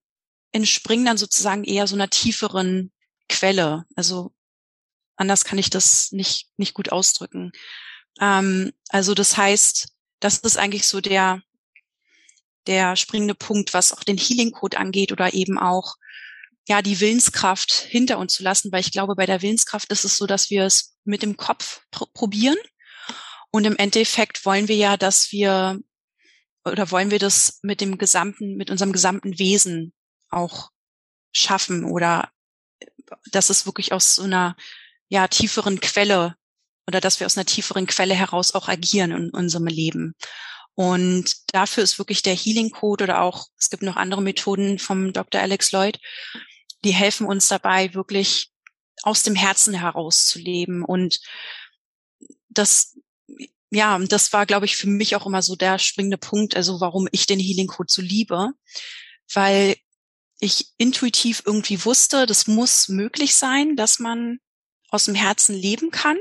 [0.53, 2.93] entspringen dann sozusagen eher so einer tieferen
[3.29, 3.85] Quelle.
[3.95, 4.33] Also
[5.17, 7.53] anders kann ich das nicht, nicht gut ausdrücken.
[8.21, 9.89] Ähm, also das heißt,
[10.21, 11.43] das ist eigentlich so der,
[12.67, 15.97] der springende Punkt, was auch den Healing Code angeht oder eben auch
[16.67, 20.17] ja die Willenskraft hinter uns zu lassen, weil ich glaube, bei der Willenskraft ist es
[20.17, 22.57] so, dass wir es mit dem Kopf pr probieren
[23.51, 25.79] und im Endeffekt wollen wir ja, dass wir
[26.65, 29.93] oder wollen wir das mit dem gesamten, mit unserem gesamten Wesen
[30.31, 30.71] auch
[31.33, 32.31] schaffen oder
[33.31, 34.57] dass es wirklich aus so einer
[35.09, 36.37] ja tieferen Quelle
[36.87, 40.15] oder dass wir aus einer tieferen Quelle heraus auch agieren in unserem Leben.
[40.75, 45.13] Und dafür ist wirklich der Healing Code oder auch, es gibt noch andere Methoden vom
[45.13, 45.41] Dr.
[45.41, 46.01] Alex Lloyd,
[46.85, 48.51] die helfen uns dabei, wirklich
[49.03, 50.85] aus dem Herzen heraus zu leben.
[50.85, 51.21] Und
[52.49, 52.99] das,
[53.71, 57.09] ja, das war, glaube ich, für mich auch immer so der springende Punkt, also warum
[57.13, 58.51] ich den Healing Code so liebe,
[59.33, 59.77] weil
[60.41, 64.39] ich intuitiv irgendwie wusste, das muss möglich sein, dass man
[64.91, 66.19] aus dem Herzen leben kann.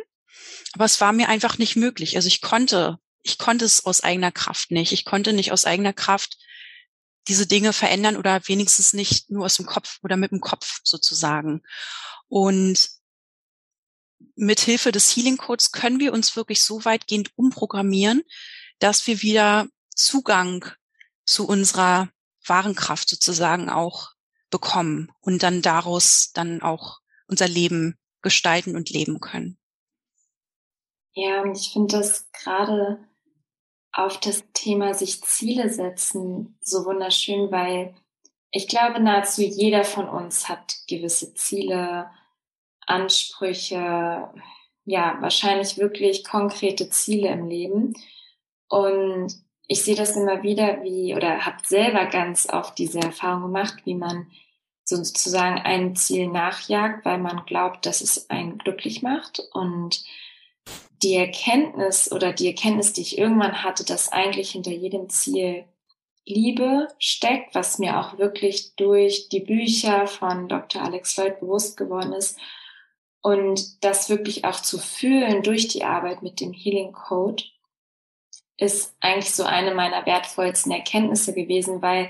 [0.73, 2.15] Aber es war mir einfach nicht möglich.
[2.15, 4.91] Also ich konnte, ich konnte es aus eigener Kraft nicht.
[4.91, 6.37] Ich konnte nicht aus eigener Kraft
[7.27, 11.63] diese Dinge verändern oder wenigstens nicht nur aus dem Kopf oder mit dem Kopf sozusagen.
[12.27, 12.89] Und
[14.35, 18.23] mit Hilfe des Healing Codes können wir uns wirklich so weitgehend umprogrammieren,
[18.79, 20.65] dass wir wieder Zugang
[21.25, 22.09] zu unserer
[22.45, 24.11] wahren Kraft sozusagen auch
[24.49, 29.57] bekommen und dann daraus dann auch unser Leben gestalten und leben können.
[31.13, 33.07] Ja, ich finde das gerade
[33.93, 37.93] auf das Thema sich Ziele setzen so wunderschön, weil
[38.49, 42.09] ich glaube, nahezu jeder von uns hat gewisse Ziele,
[42.85, 44.29] Ansprüche,
[44.85, 47.93] ja, wahrscheinlich wirklich konkrete Ziele im Leben.
[48.67, 49.33] Und
[49.67, 53.95] ich sehe das immer wieder, wie, oder habe selber ganz oft diese Erfahrung gemacht, wie
[53.95, 54.27] man
[54.83, 60.03] sozusagen ein Ziel nachjagt, weil man glaubt, dass es einen glücklich macht und
[61.03, 65.65] die Erkenntnis oder die Erkenntnis, die ich irgendwann hatte, dass eigentlich hinter jedem Ziel
[66.25, 70.81] Liebe steckt, was mir auch wirklich durch die Bücher von Dr.
[70.81, 72.39] Alex Lloyd bewusst geworden ist.
[73.21, 77.43] Und das wirklich auch zu fühlen durch die Arbeit mit dem Healing Code
[78.57, 82.09] ist eigentlich so eine meiner wertvollsten Erkenntnisse gewesen, weil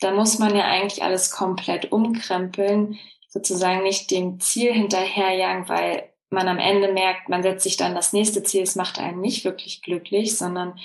[0.00, 6.48] da muss man ja eigentlich alles komplett umkrempeln, sozusagen nicht dem Ziel hinterherjagen, weil man
[6.48, 9.82] am Ende merkt, man setzt sich dann das nächste Ziel, es macht einen nicht wirklich
[9.82, 10.78] glücklich, sondern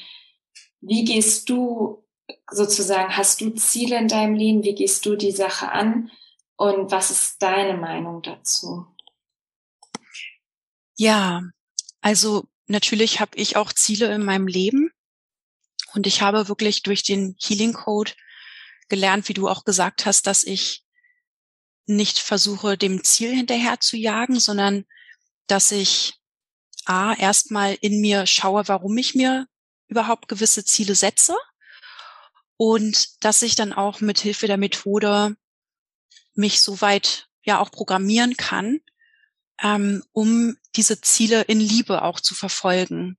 [0.82, 2.06] wie gehst du
[2.50, 6.12] sozusagen, hast du Ziele in deinem Leben, wie gehst du die Sache an?
[6.56, 8.86] Und was ist deine Meinung dazu?
[10.98, 11.42] Ja,
[12.02, 14.92] also natürlich habe ich auch Ziele in meinem Leben.
[15.94, 18.12] Und ich habe wirklich durch den Healing Code
[18.90, 20.84] gelernt, wie du auch gesagt hast, dass ich
[21.86, 24.86] nicht versuche, dem Ziel hinterher zu jagen, sondern
[25.52, 26.16] dass ich
[26.86, 29.48] A, erstmal in mir schaue, warum ich mir
[29.88, 31.36] überhaupt gewisse Ziele setze
[32.58, 35.36] und dass ich dann auch mit Hilfe der Methode
[36.34, 38.80] mich so weit ja auch programmieren kann,
[39.62, 43.18] ähm, um diese Ziele in Liebe auch zu verfolgen.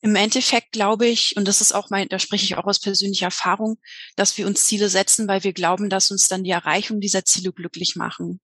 [0.00, 3.26] Im Endeffekt glaube ich, und das ist auch mein, da spreche ich auch aus persönlicher
[3.26, 3.78] Erfahrung,
[4.16, 7.52] dass wir uns Ziele setzen, weil wir glauben, dass uns dann die Erreichung dieser Ziele
[7.52, 8.40] glücklich machen.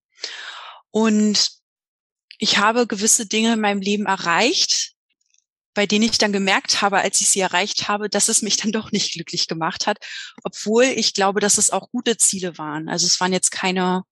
[0.90, 1.59] Und
[2.40, 4.94] ich habe gewisse Dinge in meinem Leben erreicht,
[5.74, 8.72] bei denen ich dann gemerkt habe, als ich sie erreicht habe, dass es mich dann
[8.72, 9.98] doch nicht glücklich gemacht hat,
[10.42, 12.88] obwohl ich glaube, dass es auch gute Ziele waren.
[12.88, 14.02] Also es waren jetzt keine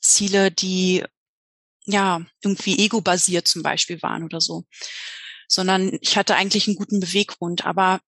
[0.00, 1.04] Ziele, die
[1.84, 4.64] ja irgendwie ego-basiert zum Beispiel waren oder so,
[5.46, 7.66] sondern ich hatte eigentlich einen guten Beweggrund.
[7.66, 8.00] Aber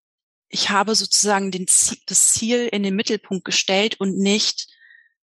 [0.48, 1.66] ich habe sozusagen den,
[2.06, 4.68] das Ziel in den Mittelpunkt gestellt und nicht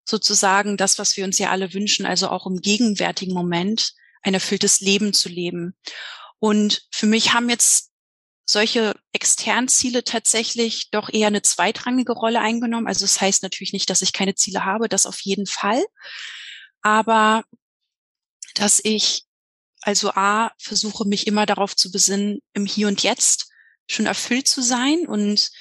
[0.04, 3.94] sozusagen das, was wir uns ja alle wünschen, also auch im gegenwärtigen Moment
[4.26, 5.76] ein erfülltes Leben zu leben.
[6.40, 7.92] Und für mich haben jetzt
[8.46, 12.88] solche externen Ziele tatsächlich doch eher eine zweitrangige Rolle eingenommen.
[12.88, 15.84] Also das heißt natürlich nicht, dass ich keine Ziele habe, das auf jeden Fall.
[16.82, 17.44] Aber
[18.56, 19.26] dass ich
[19.82, 23.52] also A, versuche mich immer darauf zu besinnen, im Hier und Jetzt
[23.88, 25.52] schon erfüllt zu sein und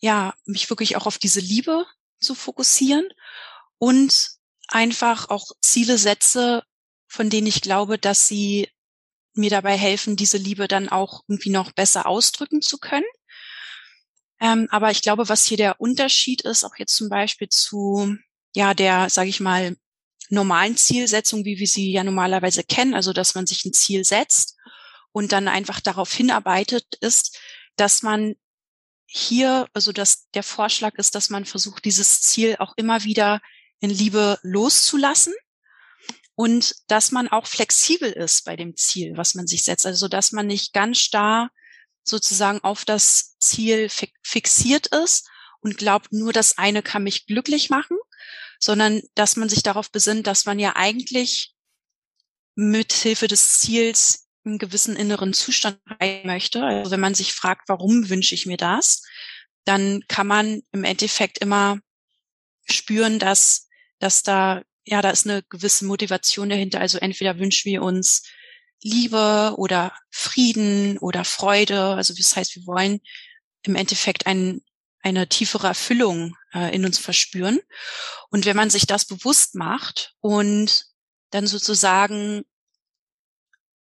[0.00, 1.86] ja, mich wirklich auch auf diese Liebe
[2.18, 3.08] zu fokussieren
[3.78, 4.30] und
[4.66, 6.64] einfach auch Ziele setze,
[7.14, 8.68] von denen ich glaube, dass sie
[9.34, 13.06] mir dabei helfen, diese Liebe dann auch irgendwie noch besser ausdrücken zu können.
[14.40, 18.16] Ähm, aber ich glaube, was hier der Unterschied ist, auch jetzt zum Beispiel zu
[18.54, 19.76] ja der, sage ich mal,
[20.28, 24.56] normalen Zielsetzung, wie wir sie ja normalerweise kennen, also dass man sich ein Ziel setzt
[25.12, 27.38] und dann einfach darauf hinarbeitet, ist,
[27.76, 28.34] dass man
[29.06, 33.40] hier, also dass der Vorschlag ist, dass man versucht, dieses Ziel auch immer wieder
[33.80, 35.34] in Liebe loszulassen
[36.34, 39.86] und dass man auch flexibel ist bei dem Ziel, was man sich setzt.
[39.86, 41.50] Also dass man nicht ganz starr
[42.02, 43.88] sozusagen auf das Ziel
[44.22, 45.28] fixiert ist
[45.60, 47.96] und glaubt, nur das eine kann mich glücklich machen,
[48.58, 51.54] sondern dass man sich darauf besinnt, dass man ja eigentlich
[52.54, 56.62] mit Hilfe des Ziels einen gewissen inneren Zustand erreichen möchte.
[56.62, 59.02] Also wenn man sich fragt, warum wünsche ich mir das,
[59.64, 61.78] dann kann man im Endeffekt immer
[62.66, 63.68] spüren, dass,
[63.98, 66.80] dass da, ja, da ist eine gewisse Motivation dahinter.
[66.80, 68.22] Also entweder wünschen wir uns
[68.82, 71.94] Liebe oder Frieden oder Freude.
[71.94, 73.00] Also das heißt, wir wollen
[73.62, 74.60] im Endeffekt ein,
[75.00, 77.60] eine tiefere Erfüllung äh, in uns verspüren.
[78.30, 80.84] Und wenn man sich das bewusst macht und
[81.30, 82.42] dann sozusagen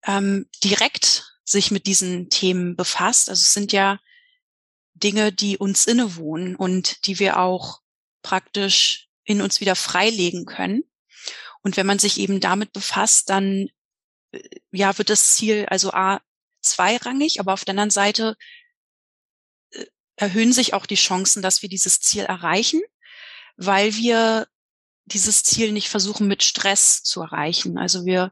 [0.06, 4.00] ähm, direkt sich mit diesen Themen befasst, also es sind ja
[4.96, 7.82] Dinge, die uns innewohnen und die wir auch
[8.24, 10.84] praktisch in uns wieder freilegen können.
[11.62, 13.68] Und wenn man sich eben damit befasst, dann
[14.32, 14.40] äh,
[14.72, 16.22] ja wird das Ziel also a
[16.62, 18.36] zweirangig, aber auf der anderen Seite
[19.72, 22.82] äh, erhöhen sich auch die Chancen, dass wir dieses Ziel erreichen,
[23.58, 24.48] weil wir
[25.06, 27.78] dieses Ziel nicht versuchen mit Stress zu erreichen.
[27.78, 28.32] Also wir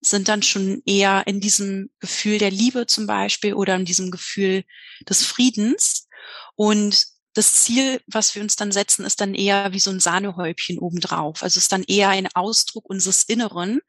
[0.00, 4.64] sind dann schon eher in diesem Gefühl der Liebe zum Beispiel oder in diesem Gefühl
[5.08, 6.08] des Friedens.
[6.54, 10.78] Und das Ziel, was wir uns dann setzen, ist dann eher wie so ein Sahnehäubchen
[10.78, 11.42] obendrauf.
[11.42, 13.80] Also ist dann eher ein Ausdruck unseres Inneren,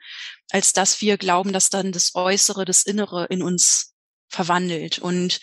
[0.51, 3.93] als dass wir glauben, dass dann das Äußere, das Innere in uns
[4.27, 4.99] verwandelt.
[4.99, 5.39] Und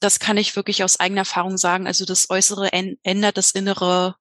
[0.00, 1.86] das kann ich wirklich aus eigener Erfahrung sagen.
[1.86, 4.16] Also das Äußere ändert das Innere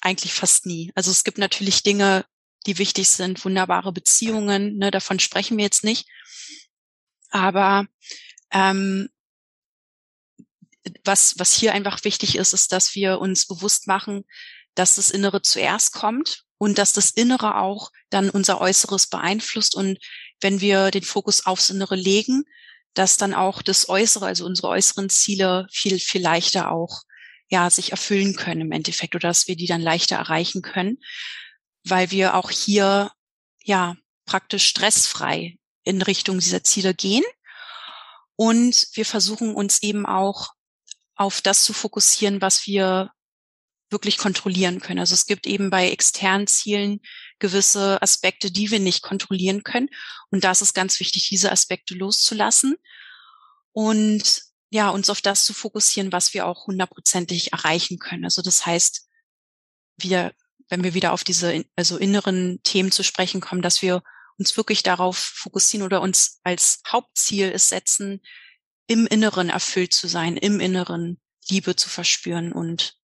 [0.00, 0.92] eigentlich fast nie.
[0.94, 2.24] Also es gibt natürlich Dinge,
[2.66, 6.06] die wichtig sind, wunderbare Beziehungen, ne, davon sprechen wir jetzt nicht.
[7.30, 7.86] Aber
[8.52, 9.08] ähm,
[11.04, 14.24] was, was hier einfach wichtig ist, ist, dass wir uns bewusst machen,
[14.74, 19.74] dass das Innere zuerst kommt und dass das Innere auch dann unser Äußeres beeinflusst.
[19.74, 19.98] Und
[20.40, 22.44] wenn wir den Fokus aufs Innere legen,
[22.94, 27.02] dass dann auch das Äußere, also unsere äußeren Ziele viel, viel leichter auch
[27.48, 30.98] ja, sich erfüllen können im Endeffekt oder dass wir die dann leichter erreichen können
[31.84, 33.12] weil wir auch hier
[33.62, 33.96] ja
[34.26, 37.24] praktisch stressfrei in Richtung dieser Ziele gehen.
[38.36, 40.48] Und wir versuchen uns eben auch
[41.16, 43.10] auf das zu fokussieren, was wir
[43.90, 44.98] wirklich kontrollieren können.
[44.98, 47.00] Also es gibt eben bei externen Zielen
[47.38, 49.88] gewisse Aspekte, die wir nicht kontrollieren können.
[50.30, 52.76] Und da ist es ganz wichtig, diese Aspekte loszulassen
[53.72, 58.24] und ja, uns auf das zu fokussieren, was wir auch hundertprozentig erreichen können.
[58.24, 59.06] Also das heißt,
[59.96, 60.32] wieder
[60.68, 64.02] wenn wir wieder auf diese also inneren Themen zu sprechen kommen, dass wir
[64.38, 68.20] uns wirklich darauf fokussieren oder uns als Hauptziel es setzen,
[68.86, 72.98] im Inneren erfüllt zu sein, im Inneren Liebe zu verspüren und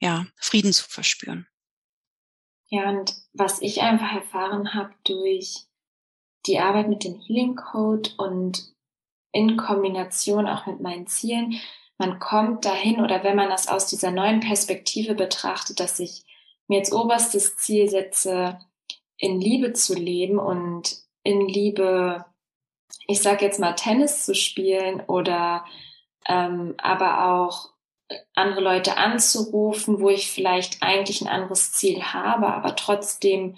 [0.00, 1.46] ja, Frieden zu verspüren.
[2.68, 5.66] Ja, und was ich einfach erfahren habe durch
[6.46, 8.74] die Arbeit mit dem Healing Code und
[9.32, 11.60] in Kombination auch mit meinen Zielen,
[11.98, 16.24] man kommt dahin oder wenn man das aus dieser neuen Perspektive betrachtet, dass ich
[16.66, 18.58] mir als oberstes Ziel setze,
[19.16, 22.24] in Liebe zu leben und in Liebe,
[23.06, 25.64] ich sag jetzt mal, Tennis zu spielen oder
[26.26, 27.70] ähm, aber auch
[28.34, 33.56] andere Leute anzurufen, wo ich vielleicht eigentlich ein anderes Ziel habe, aber trotzdem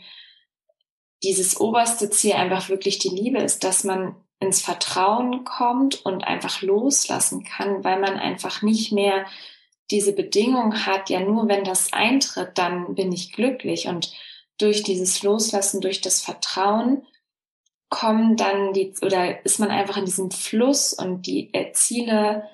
[1.23, 6.63] dieses oberste Ziel einfach wirklich die Liebe ist, dass man ins Vertrauen kommt und einfach
[6.63, 9.27] loslassen kann, weil man einfach nicht mehr
[9.91, 13.87] diese Bedingung hat, ja nur wenn das eintritt, dann bin ich glücklich.
[13.87, 14.13] Und
[14.59, 17.07] durch dieses Loslassen, durch das Vertrauen
[17.89, 22.49] kommen dann die, oder ist man einfach in diesem Fluss und die Ziele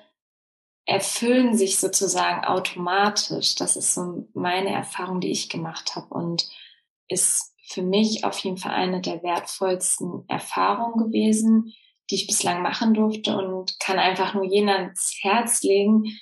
[0.85, 3.55] erfüllen sich sozusagen automatisch.
[3.55, 6.49] Das ist so meine Erfahrung, die ich gemacht habe und
[7.07, 11.73] ist für mich auf jeden Fall eine der wertvollsten Erfahrungen gewesen,
[12.09, 16.19] die ich bislang machen durfte und kann einfach nur jenen ans Herz legen,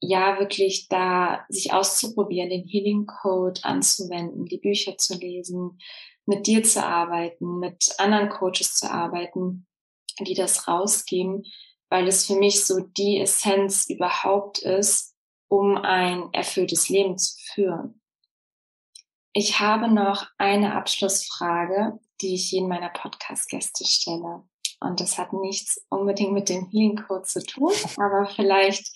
[0.00, 5.78] ja, wirklich da sich auszuprobieren, den Healing Code anzuwenden, die Bücher zu lesen,
[6.26, 9.66] mit dir zu arbeiten, mit anderen Coaches zu arbeiten,
[10.20, 11.44] die das rausgeben,
[11.90, 15.14] weil es für mich so die Essenz überhaupt ist,
[15.48, 18.00] um ein erfülltes Leben zu führen.
[19.34, 24.44] Ich habe noch eine Abschlussfrage, die ich jedem meiner Podcast-Gäste stelle.
[24.80, 28.90] Und das hat nichts unbedingt mit dem Healing Code zu tun, aber vielleicht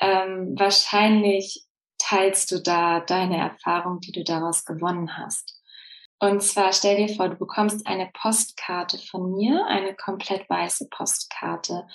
[0.00, 1.66] ähm, wahrscheinlich
[1.98, 5.57] teilst du da deine Erfahrung, die du daraus gewonnen hast.
[6.20, 11.86] Und zwar stell dir vor, du bekommst eine Postkarte von mir, eine komplett weiße Postkarte.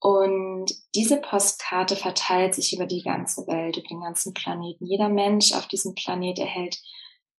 [0.00, 4.86] Und diese Postkarte verteilt sich über die ganze Welt, über den ganzen Planeten.
[4.86, 6.82] Jeder Mensch auf diesem Planet erhält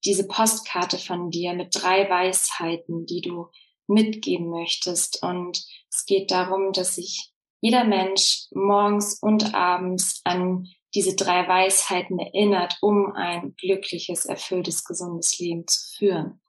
[0.05, 3.49] diese Postkarte von dir mit drei Weisheiten, die du
[3.89, 5.25] mitgeben möchtest.
[5.25, 12.19] Und es geht darum, dass sich jeder Mensch morgens und abends an diese drei Weisheiten
[12.19, 16.43] erinnert, um ein glückliches, erfülltes, gesundes Leben zu führen.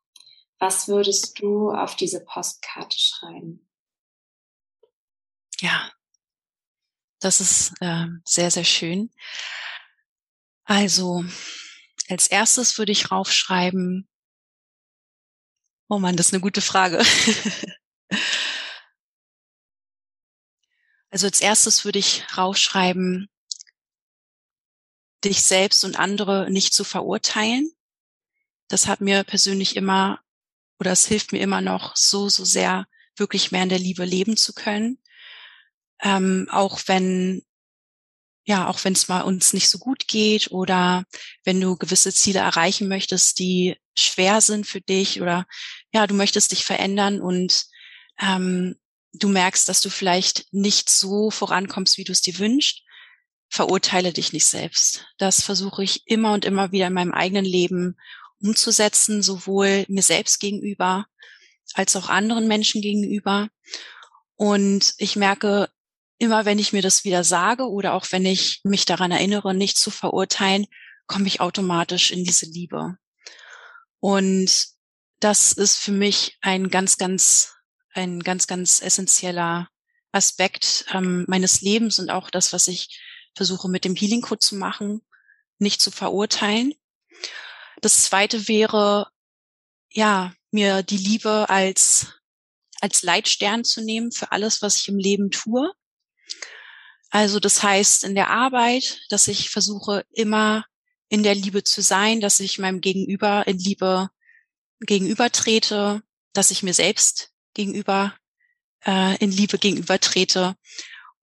[0.59, 3.67] Was würdest du auf diese Postkarte schreiben?
[5.59, 5.91] Ja,
[7.19, 9.09] das ist äh, sehr, sehr schön.
[10.65, 11.23] Also,
[12.09, 14.09] als erstes würde ich raufschreiben,
[15.89, 16.97] oh man, das ist eine gute Frage.
[21.09, 23.29] also als erstes würde ich raufschreiben,
[25.23, 27.71] dich selbst und andere nicht zu verurteilen.
[28.67, 30.19] Das hat mir persönlich immer
[30.79, 34.35] oder es hilft mir immer noch so, so sehr, wirklich mehr in der Liebe leben
[34.35, 34.99] zu können.
[36.01, 37.43] Ähm, auch wenn,
[38.45, 41.05] ja, auch wenn es mal uns nicht so gut geht oder
[41.45, 45.45] wenn du gewisse Ziele erreichen möchtest, die schwer sind für dich oder
[45.93, 47.65] ja, du möchtest dich verändern und
[48.19, 48.75] ähm,
[49.13, 52.83] du merkst, dass du vielleicht nicht so vorankommst, wie du es dir wünschst,
[53.53, 55.05] verurteile dich nicht selbst.
[55.19, 57.95] Das versuche ich immer und immer wieder in meinem eigenen Leben
[58.41, 61.05] umzusetzen, sowohl mir selbst gegenüber
[61.75, 63.49] als auch anderen Menschen gegenüber.
[64.35, 65.69] Und ich merke,
[66.17, 69.77] immer wenn ich mir das wieder sage oder auch wenn ich mich daran erinnere, nicht
[69.77, 70.65] zu verurteilen,
[71.05, 72.97] komme ich automatisch in diese Liebe.
[73.99, 74.65] Und
[75.19, 77.53] das ist für mich ein ganz, ganz,
[77.93, 79.69] ein ganz, ganz essentieller
[80.11, 82.99] Aspekt ähm, meines Lebens und auch das, was ich
[83.35, 85.01] versuche mit dem Healing Code zu machen,
[85.57, 86.73] nicht zu verurteilen.
[87.81, 89.07] Das zweite wäre,
[89.89, 92.13] ja, mir die Liebe als,
[92.79, 95.71] als Leitstern zu nehmen für alles, was ich im Leben tue.
[97.09, 100.65] Also das heißt in der Arbeit, dass ich versuche immer
[101.09, 104.09] in der Liebe zu sein, dass ich meinem Gegenüber in Liebe
[104.79, 106.01] gegenübertrete,
[106.33, 108.15] dass ich mir selbst gegenüber
[108.85, 110.55] äh, in Liebe gegenübertrete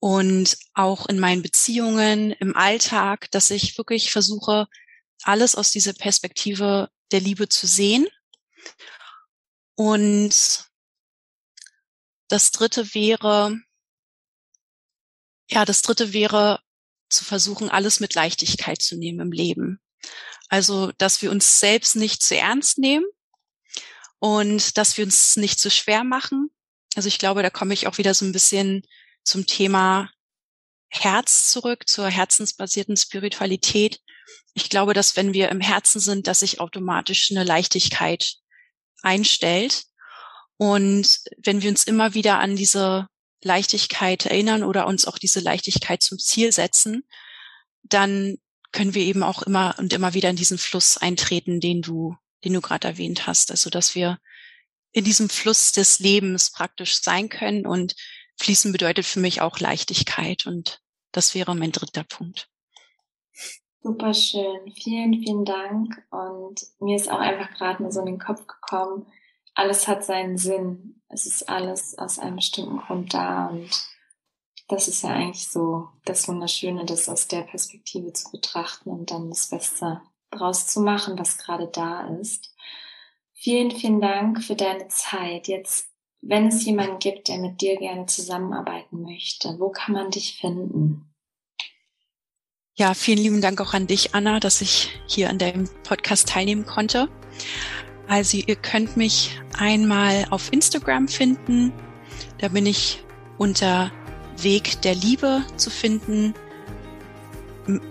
[0.01, 4.67] und auch in meinen Beziehungen, im Alltag, dass ich wirklich versuche,
[5.23, 8.09] alles aus dieser Perspektive der Liebe zu sehen.
[9.75, 10.65] Und
[12.29, 13.59] das dritte wäre,
[15.51, 16.61] ja, das dritte wäre
[17.11, 19.81] zu versuchen, alles mit Leichtigkeit zu nehmen im Leben.
[20.49, 23.05] Also, dass wir uns selbst nicht zu ernst nehmen
[24.19, 26.51] und dass wir uns nicht zu schwer machen.
[26.95, 28.83] Also ich glaube, da komme ich auch wieder so ein bisschen
[29.31, 30.11] zum Thema
[30.89, 34.01] Herz zurück, zur herzensbasierten Spiritualität.
[34.55, 38.35] Ich glaube, dass wenn wir im Herzen sind, dass sich automatisch eine Leichtigkeit
[39.03, 39.85] einstellt.
[40.57, 43.07] Und wenn wir uns immer wieder an diese
[43.43, 47.05] Leichtigkeit erinnern oder uns auch diese Leichtigkeit zum Ziel setzen,
[47.83, 48.37] dann
[48.73, 52.53] können wir eben auch immer und immer wieder in diesen Fluss eintreten, den du, den
[52.53, 53.53] du gerade erwähnt hast.
[53.53, 54.19] Also, dass wir
[54.93, 57.95] in diesem Fluss des Lebens praktisch sein können und
[58.41, 60.81] Fließen bedeutet für mich auch Leichtigkeit und
[61.13, 62.49] das wäre mein dritter Punkt.
[63.83, 64.73] Super schön.
[64.75, 66.03] Vielen, vielen Dank.
[66.11, 69.07] Und mir ist auch einfach gerade nur so in den Kopf gekommen,
[69.55, 71.03] alles hat seinen Sinn.
[71.09, 73.71] Es ist alles aus einem bestimmten Grund da und
[74.69, 79.29] das ist ja eigentlich so das Wunderschöne, das aus der Perspektive zu betrachten und dann
[79.29, 82.55] das Beste draus zu machen, was gerade da ist.
[83.35, 85.49] Vielen, vielen Dank für deine Zeit.
[85.49, 85.90] Jetzt
[86.23, 91.07] wenn es jemanden gibt, der mit dir gerne zusammenarbeiten möchte, wo kann man dich finden?
[92.77, 96.65] Ja, vielen lieben Dank auch an dich, Anna, dass ich hier an deinem Podcast teilnehmen
[96.65, 97.09] konnte.
[98.09, 101.73] Also ihr könnt mich einmal auf Instagram finden.
[102.39, 103.05] Da bin ich
[103.39, 103.93] unter
[104.39, 106.35] Weg der Liebe zu finden.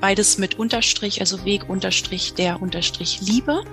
[0.02, 3.64] Beides mit Unterstrich, also Weg Unterstrich der Unterstrich Liebe.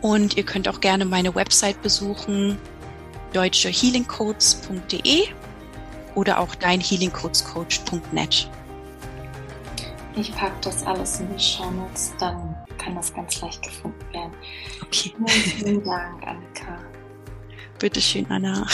[0.00, 2.58] Und ihr könnt auch gerne meine Website besuchen,
[3.34, 5.28] deutschehealingcodes.de
[6.14, 8.48] oder auch deinhealingcodescoach.net.
[10.16, 14.32] Ich packe das alles in die Show Notes, dann kann das ganz leicht gefunden werden.
[14.82, 15.12] Okay.
[15.26, 16.78] Vielen Dank, Annika.
[17.78, 18.66] Bitteschön, Anna.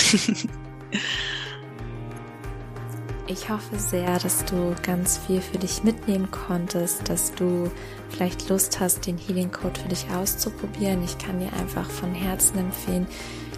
[3.26, 7.70] Ich hoffe sehr, dass du ganz viel für dich mitnehmen konntest, dass du
[8.08, 11.04] vielleicht Lust hast, den Healing Code für dich auszuprobieren.
[11.04, 13.06] Ich kann dir einfach von Herzen empfehlen,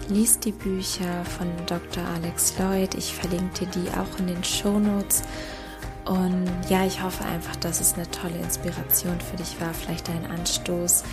[0.09, 2.03] Lies die Bücher von Dr.
[2.15, 2.93] Alex Lloyd.
[2.95, 5.23] Ich verlinke dir die auch in den Show Notes.
[6.05, 10.25] Und ja, ich hoffe einfach, dass es eine tolle Inspiration für dich war, vielleicht ein
[10.25, 11.03] Anstoß,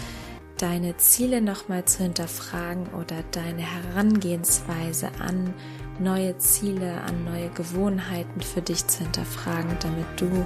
[0.58, 5.54] deine Ziele nochmal zu hinterfragen oder deine Herangehensweise an
[6.00, 10.44] neue Ziele, an neue Gewohnheiten für dich zu hinterfragen, damit du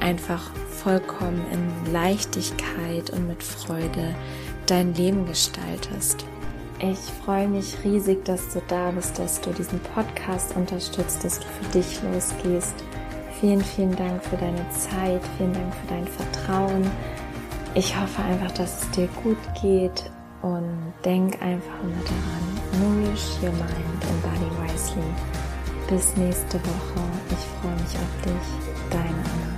[0.00, 4.14] einfach vollkommen in Leichtigkeit und mit Freude
[4.66, 6.26] dein Leben gestaltest.
[6.82, 11.44] Ich freue mich riesig, dass du da bist, dass du diesen Podcast unterstützt, dass du
[11.44, 12.74] für dich losgehst.
[13.38, 16.90] Vielen, vielen Dank für deine Zeit, vielen Dank für dein Vertrauen.
[17.74, 20.10] Ich hoffe einfach, dass es dir gut geht
[20.40, 25.04] und denk einfach immer daran, nourish your mind and body wisely.
[25.86, 27.04] Bis nächste Woche.
[27.30, 28.90] Ich freue mich auf dich.
[28.90, 29.49] Deine Anna.